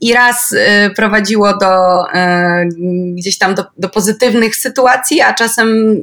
[0.00, 0.54] I raz
[0.96, 2.04] prowadziło do
[3.14, 6.02] gdzieś tam do, do pozytywnych sytuacji, a czasem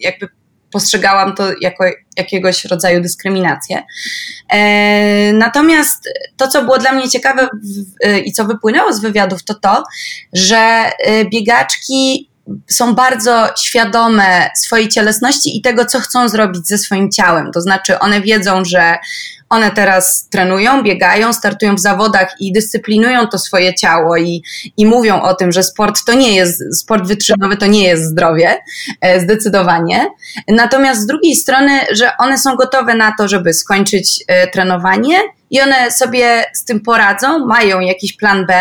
[0.00, 0.28] jakby
[0.74, 1.84] postrzegałam to jako
[2.16, 3.82] jakiegoś rodzaju dyskryminację.
[4.48, 7.48] E, natomiast to, co było dla mnie ciekawe
[8.24, 9.84] i co wypłynęło z wywiadów, to to,
[10.32, 12.30] że e, biegaczki
[12.70, 17.52] są bardzo świadome swojej cielesności i tego, co chcą zrobić ze swoim ciałem.
[17.52, 18.98] To znaczy, one wiedzą, że
[19.50, 24.42] one teraz trenują, biegają, startują w zawodach i dyscyplinują to swoje ciało i,
[24.76, 28.58] i mówią o tym, że sport to nie jest, sport wytrzymowy to nie jest zdrowie,
[29.00, 30.06] e, zdecydowanie.
[30.48, 35.18] Natomiast z drugiej strony, że one są gotowe na to, żeby skończyć e, trenowanie
[35.50, 38.54] i one sobie z tym poradzą, mają jakiś plan B.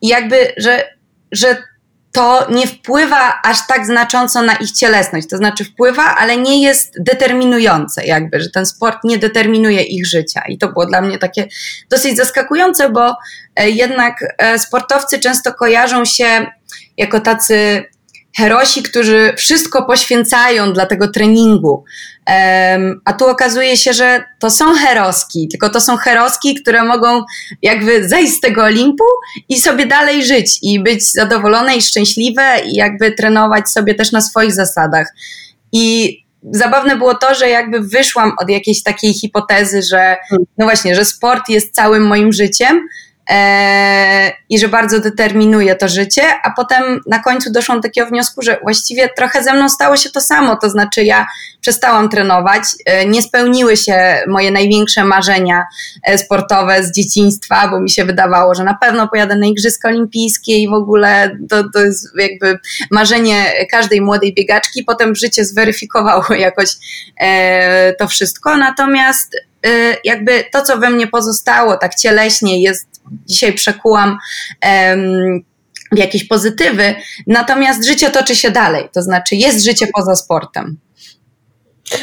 [0.00, 0.97] I jakby, że,
[1.32, 1.56] że
[2.12, 5.28] to nie wpływa aż tak znacząco na ich cielesność.
[5.28, 10.42] To znaczy wpływa, ale nie jest determinujące, jakby, że ten sport nie determinuje ich życia.
[10.48, 11.48] I to było dla mnie takie
[11.90, 13.16] dosyć zaskakujące, bo
[13.56, 16.46] e, jednak e, sportowcy często kojarzą się
[16.96, 17.84] jako tacy
[18.38, 21.84] herosi, którzy wszystko poświęcają dla tego treningu.
[23.04, 27.24] A tu okazuje się, że to są heroski, tylko to są heroski, które mogą
[27.62, 29.04] jakby zejść z tego Olimpu
[29.48, 34.20] i sobie dalej żyć i być zadowolone i szczęśliwe i jakby trenować sobie też na
[34.20, 35.14] swoich zasadach.
[35.72, 36.16] I
[36.52, 40.16] zabawne było to, że jakby wyszłam od jakiejś takiej hipotezy, że
[40.58, 42.80] no właśnie, że sport jest całym moim życiem,
[44.48, 48.58] i że bardzo determinuje to życie, a potem na końcu doszłam do takiego wniosku, że
[48.62, 51.26] właściwie trochę ze mną stało się to samo, to znaczy ja
[51.60, 55.64] przestałam trenować, e, nie spełniły się moje największe marzenia
[56.02, 60.58] e, sportowe z dzieciństwa, bo mi się wydawało, że na pewno pojadę na Igrzyska Olimpijskie
[60.58, 62.58] i w ogóle to, to jest jakby
[62.90, 66.68] marzenie każdej młodej biegaczki, potem życie zweryfikowało jakoś
[67.98, 69.36] to wszystko, natomiast
[70.04, 72.86] jakby to, co we mnie pozostało tak cieleśnie jest
[73.26, 74.18] dzisiaj przekułam
[75.92, 76.94] w jakieś pozytywy,
[77.26, 80.78] natomiast życie toczy się dalej, to znaczy jest życie poza sportem.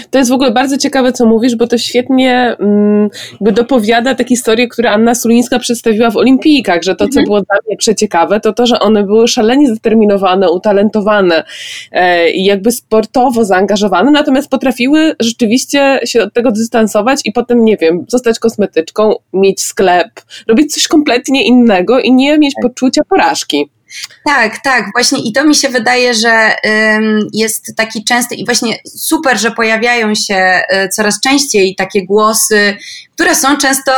[0.10, 4.24] To jest w ogóle bardzo ciekawe, co mówisz, bo to świetnie mm, jakby dopowiada te
[4.24, 7.26] historie, które Anna Sulińska przedstawiła w olimpijkach, że to, co mhm.
[7.26, 11.44] było dla mnie przeciekawe, to to, że one były szalenie zdeterminowane, utalentowane
[11.92, 17.78] e, i jakby sportowo zaangażowane, natomiast potrafiły rzeczywiście się od tego dystansować i potem, nie
[17.78, 20.10] wiem, zostać kosmetyczką, mieć sklep,
[20.48, 22.72] robić coś kompletnie innego i nie mieć tak.
[22.72, 23.75] poczucia porażki.
[24.26, 26.56] Tak, tak, właśnie i to mi się wydaje, że
[27.34, 32.78] jest taki częsty i właśnie super, że pojawiają się y, coraz częściej takie głosy,
[33.16, 33.92] które są często,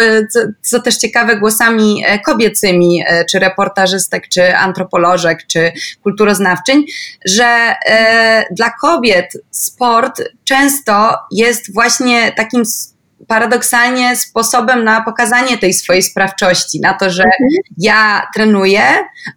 [0.00, 0.28] y,
[0.62, 6.84] co, też ciekawe, głosami e, kobiecymi, e, czy reportażystek, czy antropolożek, czy kulturoznawczyń,
[7.24, 12.62] że e, dla kobiet sport często jest właśnie takim
[13.26, 17.50] paradoksalnie sposobem na pokazanie tej swojej sprawczości, na to, że mhm.
[17.78, 18.82] ja trenuję,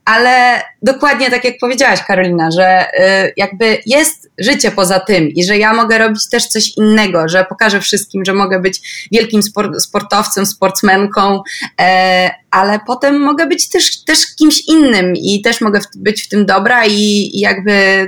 [0.05, 5.57] ale dokładnie tak jak powiedziałaś, Karolina, że y, jakby jest życie poza tym i że
[5.57, 9.41] ja mogę robić też coś innego, że pokażę wszystkim, że mogę być wielkim
[9.79, 11.41] sportowcem, sportsmenką,
[11.81, 16.45] e, ale potem mogę być też, też kimś innym i też mogę być w tym
[16.45, 18.07] dobra i, i jakby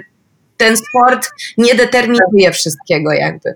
[0.58, 3.56] ten sport nie determinuje wszystkiego jakby.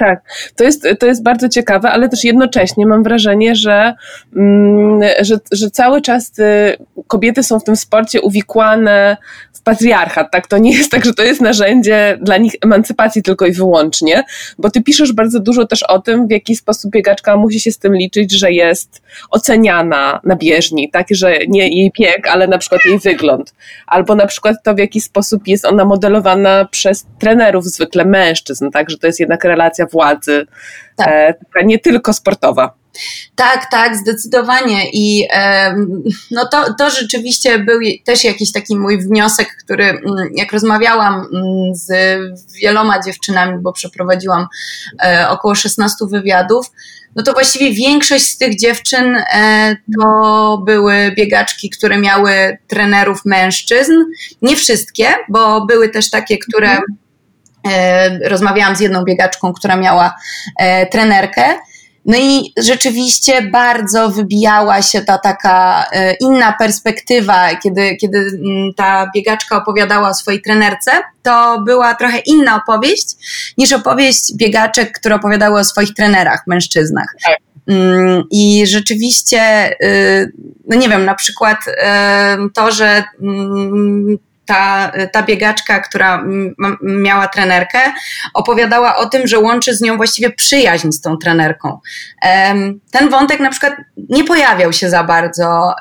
[0.00, 0.22] Tak,
[0.56, 3.94] to jest, to jest bardzo ciekawe, ale też jednocześnie mam wrażenie, że,
[4.36, 6.76] mm, że, że cały czas y,
[7.06, 9.16] kobiety są w tym sporcie uwikłane
[9.52, 10.46] w patriarchat, tak?
[10.46, 14.24] To nie jest tak, że to jest narzędzie dla nich emancypacji tylko i wyłącznie,
[14.58, 17.78] bo ty piszesz bardzo dużo też o tym, w jaki sposób biegaczka musi się z
[17.78, 21.06] tym liczyć, że jest oceniana na bieżni, tak?
[21.10, 23.54] Że nie jej bieg, ale na przykład jej wygląd.
[23.86, 28.90] Albo na przykład to, w jaki sposób jest ona modelowana przez trenerów, zwykle mężczyzn, tak?
[28.90, 30.46] Że to jest jednak relacja władzy,
[30.96, 31.08] tak.
[31.08, 32.80] e, nie tylko sportowa.
[33.34, 34.90] Tak, tak, zdecydowanie.
[34.92, 35.74] I e,
[36.30, 40.02] no to, to rzeczywiście był też jakiś taki mój wniosek, który mm,
[40.34, 41.90] jak rozmawiałam mm, z
[42.62, 44.46] wieloma dziewczynami, bo przeprowadziłam
[45.02, 46.66] e, około 16 wywiadów,
[47.16, 49.16] no to właściwie większość z tych dziewczyn
[50.00, 53.92] to były biegaczki, które miały trenerów mężczyzn.
[54.42, 56.70] Nie wszystkie, bo były też takie, które.
[56.70, 56.84] Mhm.
[57.68, 60.14] E, rozmawiałam z jedną biegaczką, która miała
[60.58, 61.42] e, trenerkę.
[62.06, 69.10] No i rzeczywiście bardzo wybijała się ta taka e, inna perspektywa, kiedy, kiedy mm, ta
[69.14, 70.90] biegaczka opowiadała o swojej trenerce,
[71.22, 73.06] to była trochę inna opowieść
[73.58, 77.14] niż opowieść biegaczek, które opowiadały o swoich trenerach, mężczyznach.
[77.26, 77.36] Tak.
[77.68, 80.32] Mm, I rzeczywiście, y,
[80.68, 81.58] no nie wiem, na przykład
[82.54, 84.18] to, że mm,
[84.50, 86.24] ta, ta biegaczka, która
[86.82, 87.78] miała trenerkę,
[88.34, 91.78] opowiadała o tym, że łączy z nią właściwie przyjaźń z tą trenerką.
[92.90, 93.74] Ten wątek na przykład
[94.08, 95.74] nie pojawiał się za bardzo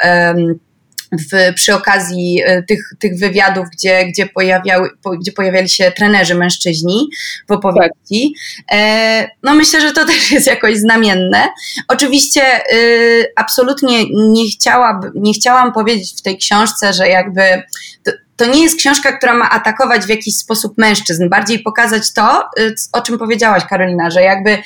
[1.11, 4.89] w, przy okazji e, tych, tych wywiadów, gdzie, gdzie, pojawiały,
[5.19, 7.09] gdzie pojawiali się trenerzy mężczyźni
[7.47, 8.35] w opowieści.
[8.71, 11.47] E, no myślę, że to też jest jakoś znamienne.
[11.87, 12.41] Oczywiście
[12.73, 17.63] y, absolutnie nie, chciała, nie chciałam powiedzieć w tej książce, że jakby
[18.03, 22.49] to, to nie jest książka, która ma atakować w jakiś sposób mężczyzn, bardziej pokazać to,
[22.59, 24.57] y, o czym powiedziałaś, Karolina, że jakby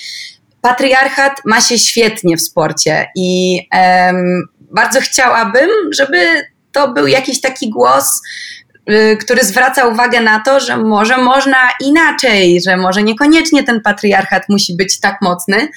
[0.61, 6.17] patriarchat ma się świetnie w sporcie i um, bardzo chciałabym, żeby
[6.71, 8.21] to był jakiś taki głos,
[8.89, 14.49] y, który zwraca uwagę na to, że może można inaczej, że może niekoniecznie ten patriarchat
[14.49, 15.67] musi być tak mocny,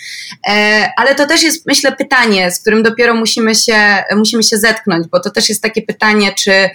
[0.48, 5.06] e, ale to też jest, myślę, pytanie, z którym dopiero musimy się, musimy się zetknąć,
[5.08, 6.70] bo to też jest takie pytanie, czy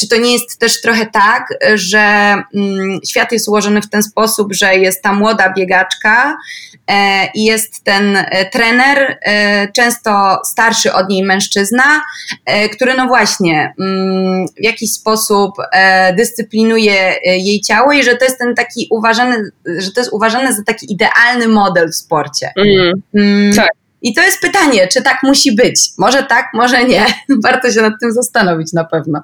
[0.00, 4.52] czy to nie jest też trochę tak, że mm, świat jest ułożony w ten sposób,
[4.52, 6.36] że jest ta młoda biegaczka
[6.86, 9.18] e, i jest ten e, trener,
[9.76, 12.02] często starszy od niej mężczyzna,
[12.72, 15.54] który no właśnie mm, w jakiś sposób
[16.16, 20.62] dyscyplinuje jej ciało i że to jest ten taki uważany, że to jest uważane za
[20.66, 22.52] taki idealny model w sporcie.
[23.14, 23.52] Mm.
[23.56, 23.70] Tak.
[24.02, 25.80] I to jest pytanie, czy tak musi być?
[25.98, 27.06] Może tak, może nie.
[27.44, 29.22] Warto się nad tym zastanowić na pewno.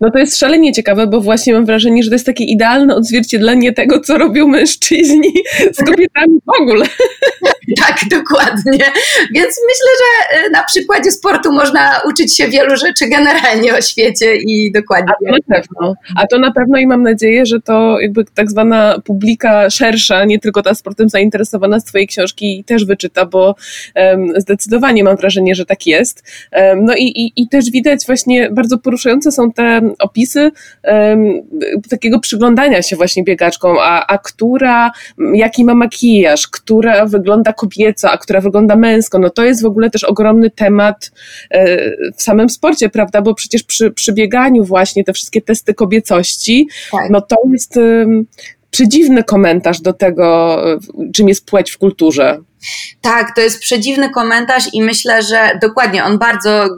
[0.00, 3.72] No to jest szalenie ciekawe, bo właśnie mam wrażenie, że to jest takie idealne odzwierciedlenie
[3.72, 5.32] tego, co robią mężczyźni
[5.72, 6.86] z kobietami w ogóle.
[7.80, 8.84] Tak, dokładnie.
[9.34, 14.36] Więc myślę, że e, na przykładzie sportu można uczyć się wielu rzeczy generalnie o świecie
[14.36, 15.12] i dokładnie.
[15.12, 15.94] A to na pewno.
[16.16, 20.38] A to na pewno i mam nadzieję, że to jakby tak zwana publika szersza, nie
[20.38, 23.54] tylko ta sportem zainteresowana z Twojej książki też wyczyta, bo
[24.36, 26.22] Zdecydowanie mam wrażenie, że tak jest.
[26.76, 30.50] No i, i, i też widać właśnie, bardzo poruszające są te opisy
[31.90, 34.90] takiego przyglądania się właśnie biegaczką, a, a która,
[35.34, 39.90] jaki ma makijaż, która wygląda kobieco, a która wygląda męsko, no to jest w ogóle
[39.90, 41.10] też ogromny temat
[41.50, 46.68] e, w samym sporcie, prawda, bo przecież przy, przy bieganiu właśnie te wszystkie testy kobiecości,
[46.90, 47.10] tak.
[47.10, 47.74] no to jest
[48.70, 50.58] przedziwny komentarz do tego,
[51.14, 52.38] czym jest płeć w kulturze.
[53.00, 56.68] Tak, to jest przedziwny komentarz i myślę, że dokładnie on bardzo,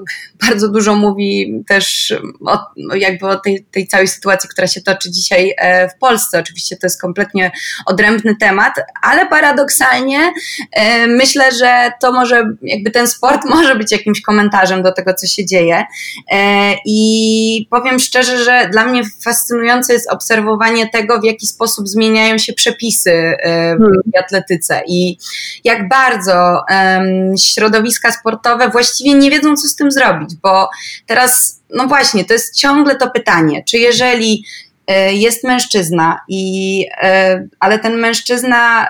[0.49, 2.15] bardzo dużo mówi też
[2.47, 2.59] o,
[2.95, 6.39] jakby o tej, tej całej sytuacji, która się toczy dzisiaj e, w Polsce.
[6.39, 7.53] Oczywiście to jest kompletnie
[7.87, 10.33] odrębny temat, ale paradoksalnie
[10.73, 15.27] e, myślę, że to może, jakby ten sport może być jakimś komentarzem do tego, co
[15.27, 15.85] się dzieje.
[16.33, 22.39] E, I powiem szczerze, że dla mnie fascynujące jest obserwowanie tego, w jaki sposób zmieniają
[22.39, 24.01] się przepisy w hmm.
[24.25, 25.19] atletyce i
[25.65, 30.69] jak bardzo um, środowiska sportowe właściwie nie wiedzą, co z tym zrobić, bo
[31.07, 34.45] teraz, no właśnie, to jest ciągle to pytanie, czy jeżeli
[34.91, 38.87] y, jest mężczyzna, i, y, ale ten mężczyzna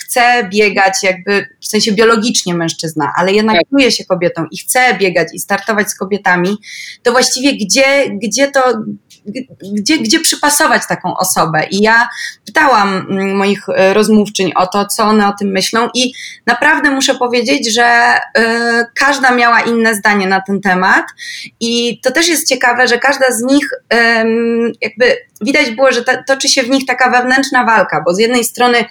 [0.00, 3.64] chce biegać jakby, w sensie biologicznie mężczyzna, ale jednak tak.
[3.70, 6.56] czuje się kobietą i chce biegać i startować z kobietami,
[7.02, 8.60] to właściwie gdzie, gdzie to,
[9.72, 11.66] gdzie, gdzie przypasować taką osobę.
[11.70, 12.08] I ja
[12.46, 16.12] pytałam mm, moich e, rozmówczyń o to, co one o tym myślą, i
[16.46, 18.42] naprawdę muszę powiedzieć, że y,
[18.94, 21.04] każda miała inne zdanie na ten temat.
[21.60, 23.96] I to też jest ciekawe, że każda z nich y,
[24.80, 28.44] jakby widać było, że ta, toczy się w nich taka wewnętrzna walka, bo z jednej
[28.44, 28.84] strony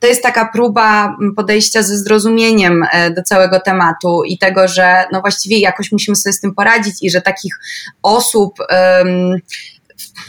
[0.00, 5.20] to jest taka próba podejścia ze zrozumieniem e, do całego tematu i tego, że no
[5.20, 7.54] właściwie jakoś musimy sobie z tym poradzić i że takich
[8.02, 9.40] osób, um,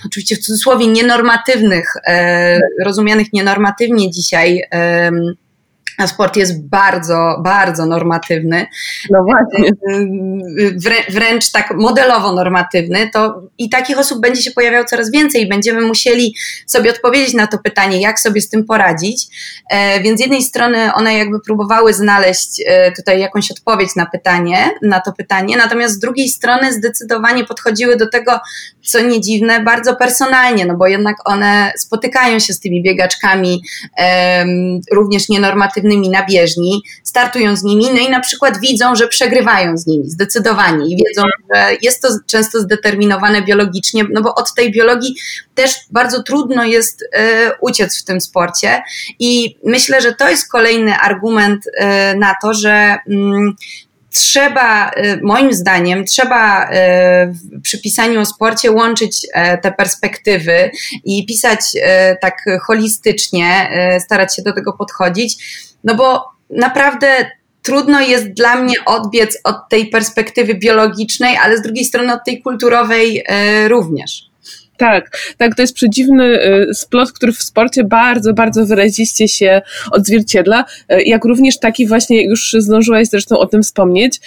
[0.06, 4.64] oczywiście w cudzysłowie nienormatywnych, e, rozumianych nienormatywnie dzisiaj,
[6.02, 8.66] a sport jest bardzo, bardzo normatywny.
[9.10, 9.72] No właśnie.
[10.76, 15.50] Wrę, wręcz tak modelowo normatywny, to i takich osób będzie się pojawiało coraz więcej i
[15.50, 16.36] będziemy musieli
[16.66, 19.28] sobie odpowiedzieć na to pytanie, jak sobie z tym poradzić.
[19.70, 24.70] E, więc z jednej strony one jakby próbowały znaleźć e, tutaj jakąś odpowiedź na pytanie,
[24.82, 28.40] na to pytanie, natomiast z drugiej strony zdecydowanie podchodziły do tego,
[28.84, 33.62] co nie dziwne, bardzo personalnie, no bo jednak one spotykają się z tymi biegaczkami
[34.92, 39.88] również nienormatywnymi na bieżni, startują z nimi, no i na przykład widzą, że przegrywają z
[39.88, 41.24] nimi zdecydowanie i wiedzą,
[41.54, 45.16] że jest to często zdeterminowane biologicznie, no bo od tej biologii
[45.56, 47.06] też bardzo trudno jest y,
[47.62, 48.84] uciec w tym sporcie.
[49.20, 51.72] I myślę, że to jest kolejny argument y,
[52.18, 53.14] na to, że y,
[54.14, 56.70] trzeba, moim zdaniem, trzeba
[57.64, 59.28] przy pisaniu o sporcie łączyć
[59.62, 60.72] te perspektywy
[61.04, 61.60] i pisać
[62.22, 63.70] tak holistycznie,
[64.00, 65.38] starać się do tego podchodzić
[65.84, 71.86] no bo naprawdę trudno jest dla mnie odbiec od tej perspektywy biologicznej, ale z drugiej
[71.86, 74.31] strony od tej kulturowej e, również.
[74.82, 79.62] Tak, tak, to jest przedziwny y, splot, który w sporcie bardzo, bardzo wyraziście się
[79.92, 84.20] odzwierciedla, y, jak również taki właśnie, już zdążyłaś zresztą o tym wspomnieć,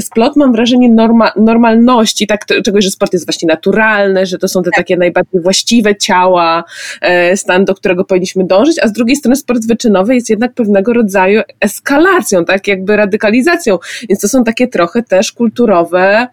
[0.00, 4.62] splot mam wrażenie norma, normalności, tak, czegoś, że sport jest właśnie naturalny, że to są
[4.62, 4.76] te tak.
[4.76, 6.64] takie najbardziej właściwe ciała,
[7.00, 10.92] e, stan, do którego powinniśmy dążyć, a z drugiej strony sport wyczynowy jest jednak pewnego
[10.92, 16.26] rodzaju eskalacją, tak, jakby radykalizacją, więc to są takie trochę też kulturowe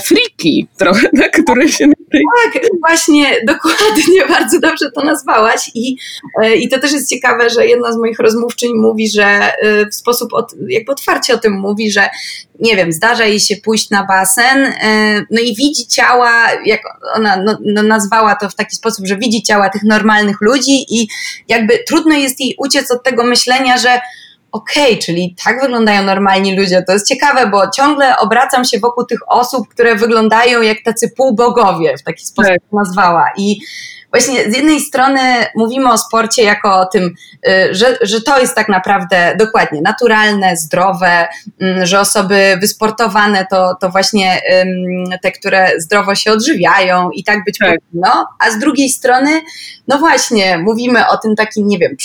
[0.00, 1.86] friki trochę, tak, które się...
[2.52, 5.96] Tak, właśnie, dokładnie, bardzo dobrze to nazwałaś i,
[6.42, 9.94] e, i to też jest ciekawe, że jedna z moich rozmówczyń mówi, że e, w
[9.94, 12.08] sposób od, jakby otwarcie o tym mówi, że
[12.60, 14.72] nie wiem, zdarza jej się pójść na basen,
[15.30, 16.80] no i widzi ciała, jak
[17.16, 21.08] ona no, no nazwała to w taki sposób, że widzi ciała tych normalnych ludzi i
[21.48, 24.00] jakby trudno jest jej uciec od tego myślenia, że
[24.52, 26.82] okej, okay, czyli tak wyglądają normalni ludzie.
[26.86, 31.96] To jest ciekawe, bo ciągle obracam się wokół tych osób, które wyglądają jak tacy półbogowie,
[31.98, 32.72] w taki sposób tak.
[32.72, 33.24] nazwała.
[33.36, 33.60] I
[34.12, 35.20] właśnie z jednej strony
[35.54, 37.14] mówimy o sporcie jako o tym,
[37.48, 41.28] y, że, że to jest tak naprawdę dokładnie naturalne, zdrowe,
[41.60, 44.40] mm, że osoby wysportowane to, to właśnie
[45.22, 47.68] te, które zdrowo się odżywiają i tak być tak.
[47.68, 49.40] powinno, a z drugiej strony,
[49.88, 51.96] no właśnie, mówimy o tym takim, nie wiem,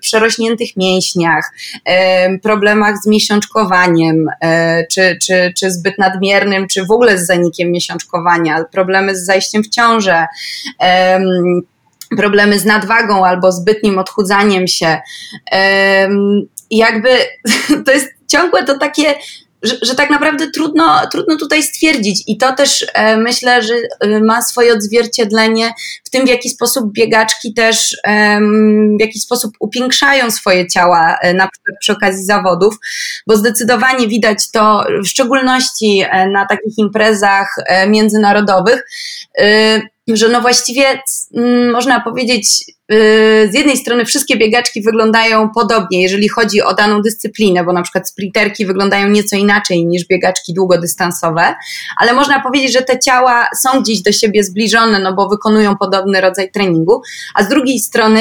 [0.00, 1.52] przerośniętych mięśniach,
[2.42, 8.64] problemach z miesiączkowaniem, e, czy, czy, czy zbyt nadmiernym, czy w ogóle z zanikiem miesiączkowania,
[8.72, 10.26] problemy z zajściem w ciążę,
[12.16, 14.98] problemy z nadwagą albo zbytnim odchudzaniem się.
[16.70, 17.08] Jakby
[17.86, 19.14] to jest ciągłe to takie
[19.62, 22.22] że, że tak naprawdę trudno, trudno tutaj stwierdzić.
[22.26, 25.72] I to też e, myślę, że e, ma swoje odzwierciedlenie
[26.10, 27.96] w tym, w jaki sposób biegaczki też
[28.98, 32.74] w jaki sposób upiększają swoje ciała, e, na przykład przy okazji zawodów,
[33.26, 38.82] bo zdecydowanie widać to w szczególności e, na takich imprezach e, międzynarodowych
[40.08, 40.84] że no właściwie
[41.34, 42.64] mm, można powiedzieć,
[43.50, 48.08] z jednej strony wszystkie biegaczki wyglądają podobnie, jeżeli chodzi o daną dyscyplinę, bo na przykład
[48.08, 51.54] sprinterki wyglądają nieco inaczej niż biegaczki długodystansowe,
[51.96, 56.20] ale można powiedzieć, że te ciała są gdzieś do siebie zbliżone, no bo wykonują podobny
[56.20, 57.02] rodzaj treningu,
[57.34, 58.20] a z drugiej strony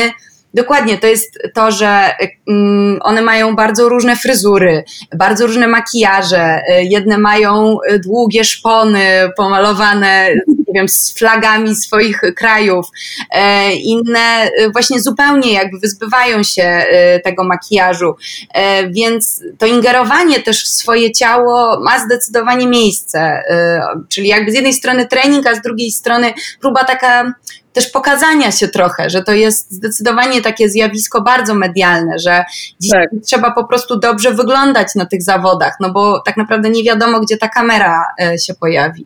[0.54, 2.16] dokładnie, to jest to, że
[2.48, 4.84] um, one mają bardzo różne fryzury,
[5.16, 6.62] bardzo różne makijaże.
[6.82, 10.30] Jedne mają długie szpony pomalowane
[10.70, 12.88] nie wiem, z flagami swoich krajów.
[13.32, 16.86] E, inne właśnie zupełnie jakby wyzbywają się
[17.24, 18.16] tego makijażu.
[18.54, 23.44] E, więc to ingerowanie też w swoje ciało ma zdecydowanie miejsce.
[24.10, 27.34] Czyli jakby z jednej strony trening, a z drugiej strony próba taka
[27.80, 32.46] też pokazania się trochę, że to jest zdecydowanie takie zjawisko bardzo medialne, że
[32.80, 33.20] dzisiaj tak.
[33.26, 37.38] trzeba po prostu dobrze wyglądać na tych zawodach, no bo tak naprawdę nie wiadomo, gdzie
[37.38, 39.06] ta kamera e, się pojawi.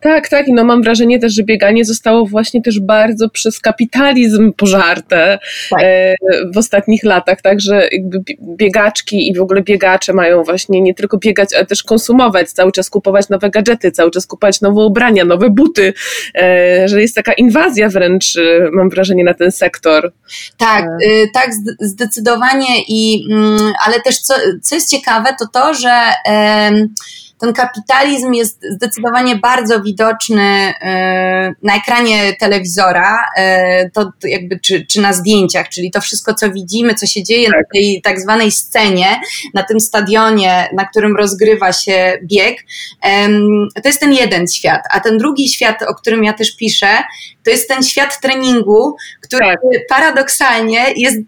[0.00, 0.46] Tak, tak.
[0.48, 5.38] No mam wrażenie też, że bieganie zostało właśnie też bardzo przez kapitalizm pożarte
[5.70, 5.80] tak.
[5.82, 6.14] E,
[6.54, 11.18] w ostatnich latach, tak, że jakby biegaczki i w ogóle biegacze mają właśnie nie tylko
[11.18, 15.50] biegać, ale też konsumować, cały czas kupować nowe gadżety, cały czas kupować nowe ubrania, nowe
[15.50, 15.94] buty,
[16.34, 20.12] e, że jest taka inwazja wręcz, e, mam wrażenie, na ten sektor.
[20.56, 20.86] Tak,
[21.34, 21.50] tak,
[21.80, 25.92] zdecydowanie i, mm, ale też co, co jest ciekawe, to to, że
[27.42, 35.00] ten kapitalizm jest zdecydowanie bardzo widoczny e, na ekranie telewizora, e, to jakby, czy, czy
[35.00, 37.56] na zdjęciach, czyli to wszystko, co widzimy, co się dzieje tak.
[37.56, 39.20] na tej tak zwanej scenie,
[39.54, 42.58] na tym stadionie, na którym rozgrywa się bieg,
[43.74, 46.98] to jest ten jeden świat, a ten drugi świat, o którym ja też piszę,
[47.44, 49.58] to jest ten świat treningu, który tak.
[49.88, 51.20] paradoksalnie jest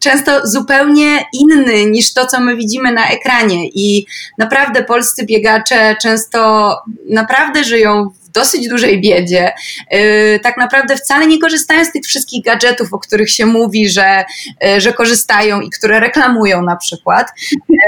[0.00, 3.68] często zupełnie inny niż to, co my widzimy na ekranie.
[3.68, 4.06] I
[4.38, 6.72] naprawdę polscy biegacze często
[7.10, 9.52] naprawdę żyją dosyć dużej biedzie,
[9.94, 14.24] y, tak naprawdę wcale nie korzystają z tych wszystkich gadżetów, o których się mówi, że,
[14.64, 17.28] y, że korzystają i które reklamują na przykład.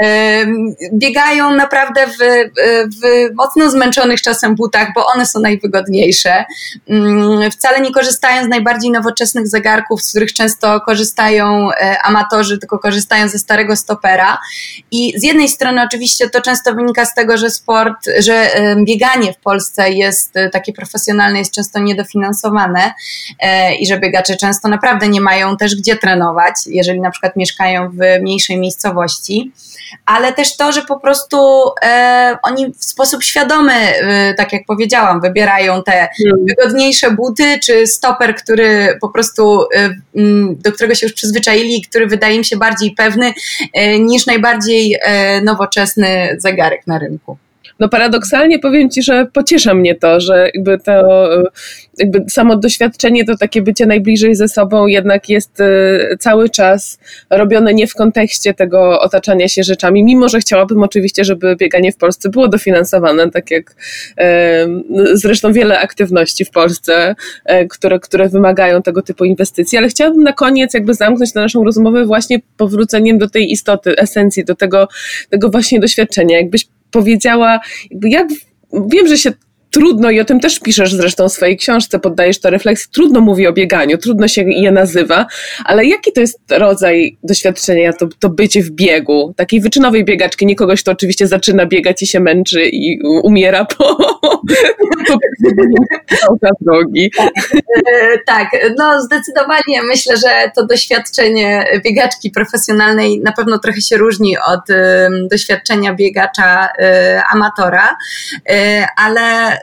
[0.03, 0.47] Y,
[0.93, 2.17] biegają naprawdę w,
[3.01, 6.45] w mocno zmęczonych czasem butach, bo one są najwygodniejsze.
[7.51, 11.69] Wcale nie korzystają z najbardziej nowoczesnych zegarków, z których często korzystają
[12.03, 14.39] amatorzy, tylko korzystają ze starego stopera.
[14.91, 18.49] I z jednej strony oczywiście to często wynika z tego, że sport, że
[18.85, 22.93] bieganie w Polsce jest takie profesjonalne jest często niedofinansowane
[23.39, 27.89] e, i że biegacze często naprawdę nie mają też gdzie trenować, jeżeli na przykład mieszkają
[27.89, 29.51] w mniejszej miejscowości,
[30.05, 31.37] ale też to, że po prostu
[31.83, 36.45] e, oni w sposób świadomy, e, tak jak powiedziałam, wybierają te hmm.
[36.45, 39.59] wygodniejsze buty, czy stoper, który po prostu
[40.49, 43.33] do którego się już przyzwyczaili, który wydaje im się bardziej pewny
[43.99, 44.99] niż najbardziej
[45.43, 47.37] nowoczesny zegarek na rynku
[47.79, 51.29] no paradoksalnie powiem Ci, że pociesza mnie to, że jakby to
[51.97, 56.99] jakby samo doświadczenie, to takie bycie najbliżej ze sobą jednak jest y, cały czas
[57.29, 61.97] robione nie w kontekście tego otaczania się rzeczami, mimo że chciałabym oczywiście, żeby bieganie w
[61.97, 63.75] Polsce było dofinansowane, tak jak
[65.13, 67.15] zresztą wiele aktywności w Polsce,
[67.45, 71.63] e, które, które wymagają tego typu inwestycji, ale chciałabym na koniec jakby zamknąć tę naszą
[71.63, 74.87] rozmowę właśnie powróceniem do tej istoty, esencji, do tego,
[75.29, 76.37] tego właśnie doświadczenia.
[76.37, 77.59] Jakbyś powiedziała,
[78.01, 78.27] jak
[78.73, 79.31] wiem, że się
[79.73, 83.47] trudno, i o tym też piszesz zresztą w swojej książce, poddajesz to refleksji, trudno mówi
[83.47, 85.25] o bieganiu, trudno się je nazywa,
[85.65, 90.55] ale jaki to jest rodzaj doświadczenia, to, to bycie w biegu, takiej wyczynowej biegaczki, nie
[90.55, 93.97] kogoś, kto oczywiście zaczyna biegać i się męczy i umiera po,
[95.07, 95.17] po
[96.61, 97.11] drogi.
[97.17, 97.31] Tak,
[97.93, 98.47] e, tak,
[98.77, 104.61] no zdecydowanie myślę, że to doświadczenie biegaczki profesjonalnej na pewno trochę się różni od
[105.31, 107.95] doświadczenia biegacza e, amatora,
[108.49, 109.57] e, ale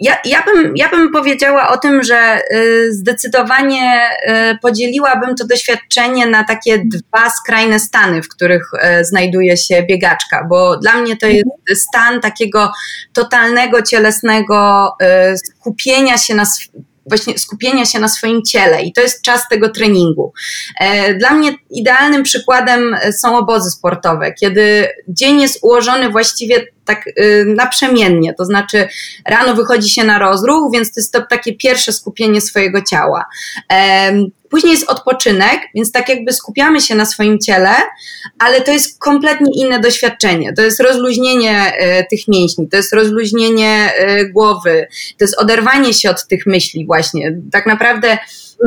[0.00, 4.00] ja, ja, bym, ja bym powiedziała o tym, że y, zdecydowanie
[4.52, 10.46] y, podzieliłabym to doświadczenie na takie dwa skrajne stany, w których y, znajduje się biegaczka,
[10.50, 11.46] bo dla mnie to jest
[11.88, 12.72] stan takiego
[13.12, 14.90] totalnego cielesnego
[15.36, 16.44] skupienia się na
[17.06, 20.32] właśnie skupienia się na swoim ciele i to jest czas tego treningu.
[20.80, 27.44] E, dla mnie idealnym przykładem są obozy sportowe, kiedy dzień jest ułożony właściwie tak y,
[27.56, 28.88] naprzemiennie, to znaczy
[29.26, 33.24] rano wychodzi się na rozruch, więc to jest to takie pierwsze skupienie swojego ciała.
[34.50, 37.74] Później jest odpoczynek, więc tak jakby skupiamy się na swoim ciele,
[38.38, 40.52] ale to jest kompletnie inne doświadczenie.
[40.52, 44.86] To jest rozluźnienie y, tych mięśni, to jest rozluźnienie y, głowy,
[45.18, 47.36] to jest oderwanie się od tych myśli właśnie.
[47.52, 48.18] Tak naprawdę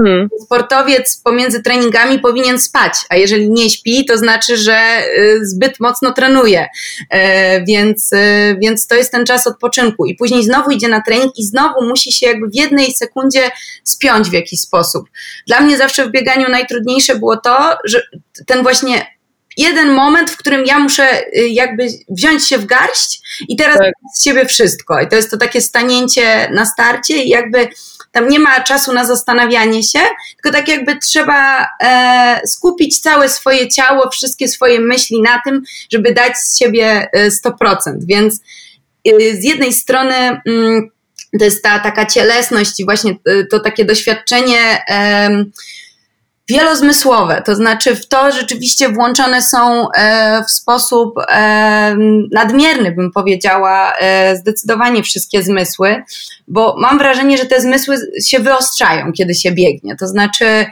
[0.06, 0.30] Mm.
[0.46, 4.78] Sportowiec pomiędzy treningami powinien spać, a jeżeli nie śpi, to znaczy, że
[5.18, 6.68] y, zbyt mocno trenuje.
[7.10, 10.06] E, więc, y, więc to jest ten czas odpoczynku.
[10.06, 13.52] I później znowu idzie na trening i znowu musi się jakby w jednej sekundzie
[13.84, 15.06] spiąć w jakiś sposób.
[15.48, 18.02] Dla mnie zawsze w bieganiu najtrudniejsze było to, że
[18.48, 19.19] ten właśnie
[19.60, 23.94] jeden moment, w którym ja muszę y, jakby wziąć się w garść i teraz tak.
[24.16, 25.02] z siebie wszystko.
[25.02, 27.68] I to jest to takie stanięcie na starcie i jakby
[28.12, 30.00] tam nie ma czasu na zastanawianie się,
[30.36, 36.14] tylko tak jakby trzeba e, skupić całe swoje ciało, wszystkie swoje myśli na tym, żeby
[36.14, 37.08] dać z siebie
[37.46, 37.74] 100%.
[37.88, 38.42] E, Więc
[39.08, 40.90] e, z jednej strony mm,
[41.40, 44.84] to jest ta taka cielesność i właśnie e, to takie doświadczenie
[46.50, 51.96] wielozmysłowe, to znaczy w to rzeczywiście włączone są e, w sposób e,
[52.32, 56.04] nadmierny, bym powiedziała, e, zdecydowanie wszystkie zmysły,
[56.48, 59.96] bo mam wrażenie, że te zmysły się wyostrzają, kiedy się biegnie.
[59.96, 60.66] To znaczy,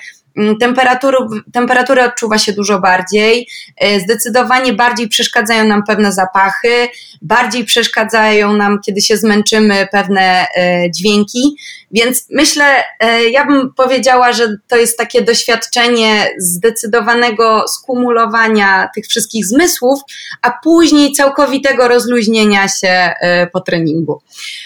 [0.60, 1.18] temperatury,
[1.54, 6.88] temperatury odczuwa się dużo bardziej, e, zdecydowanie bardziej przeszkadzają nam pewne zapachy,
[7.22, 11.58] bardziej przeszkadzają nam, kiedy się zmęczymy, pewne e, dźwięki.
[11.92, 12.66] Więc myślę,
[13.00, 20.00] e, ja bym powiedziała, że to jest takie doświadczenie zdecydowanego skumulowania tych wszystkich zmysłów,
[20.42, 23.14] a później całkowitego rozluźnienia się
[23.54, 24.22] po treningu.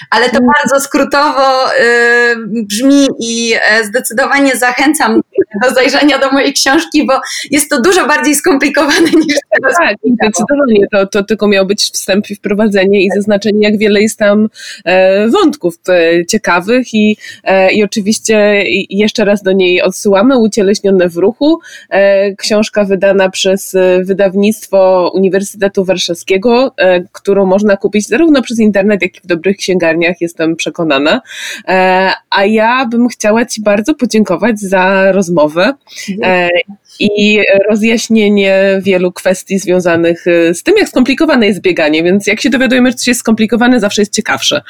[0.09, 0.49] Ale to mm.
[0.53, 1.69] bardzo skrótowo
[2.45, 5.21] brzmi i zdecydowanie zachęcam
[5.63, 7.13] do zajrzenia do mojej książki, bo
[7.51, 9.77] jest to dużo bardziej skomplikowane niż teraz.
[9.77, 10.85] Tak, zdecydowanie.
[10.91, 14.49] To, to tylko miał być wstęp i wprowadzenie i zaznaczenie, jak wiele jest tam
[14.85, 20.37] e, wątków e, ciekawych i, e, i oczywiście jeszcze raz do niej odsyłamy.
[20.37, 21.59] Ucieleśnione w ruchu.
[22.37, 26.75] Książka wydana przez wydawnictwo Uniwersytetu Warszawskiego,
[27.11, 31.21] którą można kupić zarówno przez internet, jak i w dobrych księgarniach, jestem przekonana.
[32.29, 35.73] a ja bym chciała Ci bardzo podziękować za rozmowę rozmowę
[36.23, 36.49] e,
[36.99, 42.49] i rozjaśnienie wielu kwestii związanych e, z tym, jak skomplikowane jest bieganie, więc jak się
[42.49, 44.61] dowiadujemy, że coś jest skomplikowane, zawsze jest ciekawsze.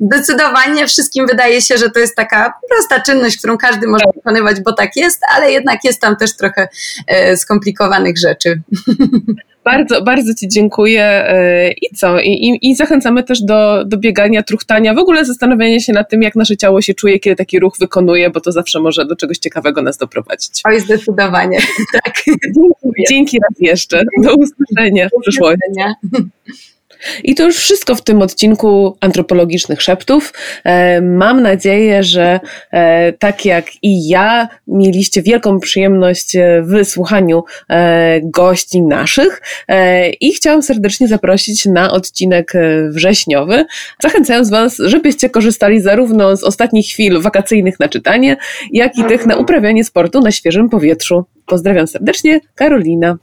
[0.00, 4.14] Zdecydowanie wszystkim wydaje się, że to jest taka prosta czynność, którą każdy może tak.
[4.14, 6.68] wykonywać, bo tak jest, ale jednak jest tam też trochę
[7.06, 8.60] e, skomplikowanych rzeczy.
[9.64, 12.20] Bardzo, bardzo Ci dziękuję e, i co?
[12.20, 16.22] I, i, i, zachęcamy też do, do biegania, truchtania, w ogóle zastanawiania się nad tym,
[16.22, 19.38] jak nasze ciało się czuje, kiedy taki ruch wykonuje, bo to zawsze może do czegoś
[19.38, 20.60] ciekawego nas doprowadzić.
[20.64, 21.07] Oj, zdecydowanie,
[21.92, 22.14] tak.
[22.26, 24.02] Dzięki, dzięki raz jeszcze.
[24.22, 25.60] Do usłyszenia w przyszłości.
[27.24, 30.32] I to już wszystko w tym odcinku antropologicznych szeptów.
[30.64, 32.40] E, mam nadzieję, że
[32.70, 36.84] e, tak jak i ja mieliście wielką przyjemność e, w
[38.22, 39.42] gości naszych
[40.20, 42.52] i chciałam serdecznie zaprosić na odcinek
[42.90, 43.64] wrześniowy,
[44.02, 48.36] zachęcając Was, żebyście korzystali zarówno z ostatnich chwil wakacyjnych na czytanie,
[48.72, 51.24] jak i tych na uprawianie sportu na świeżym powietrzu.
[51.46, 53.18] Pozdrawiam serdecznie, Karolina.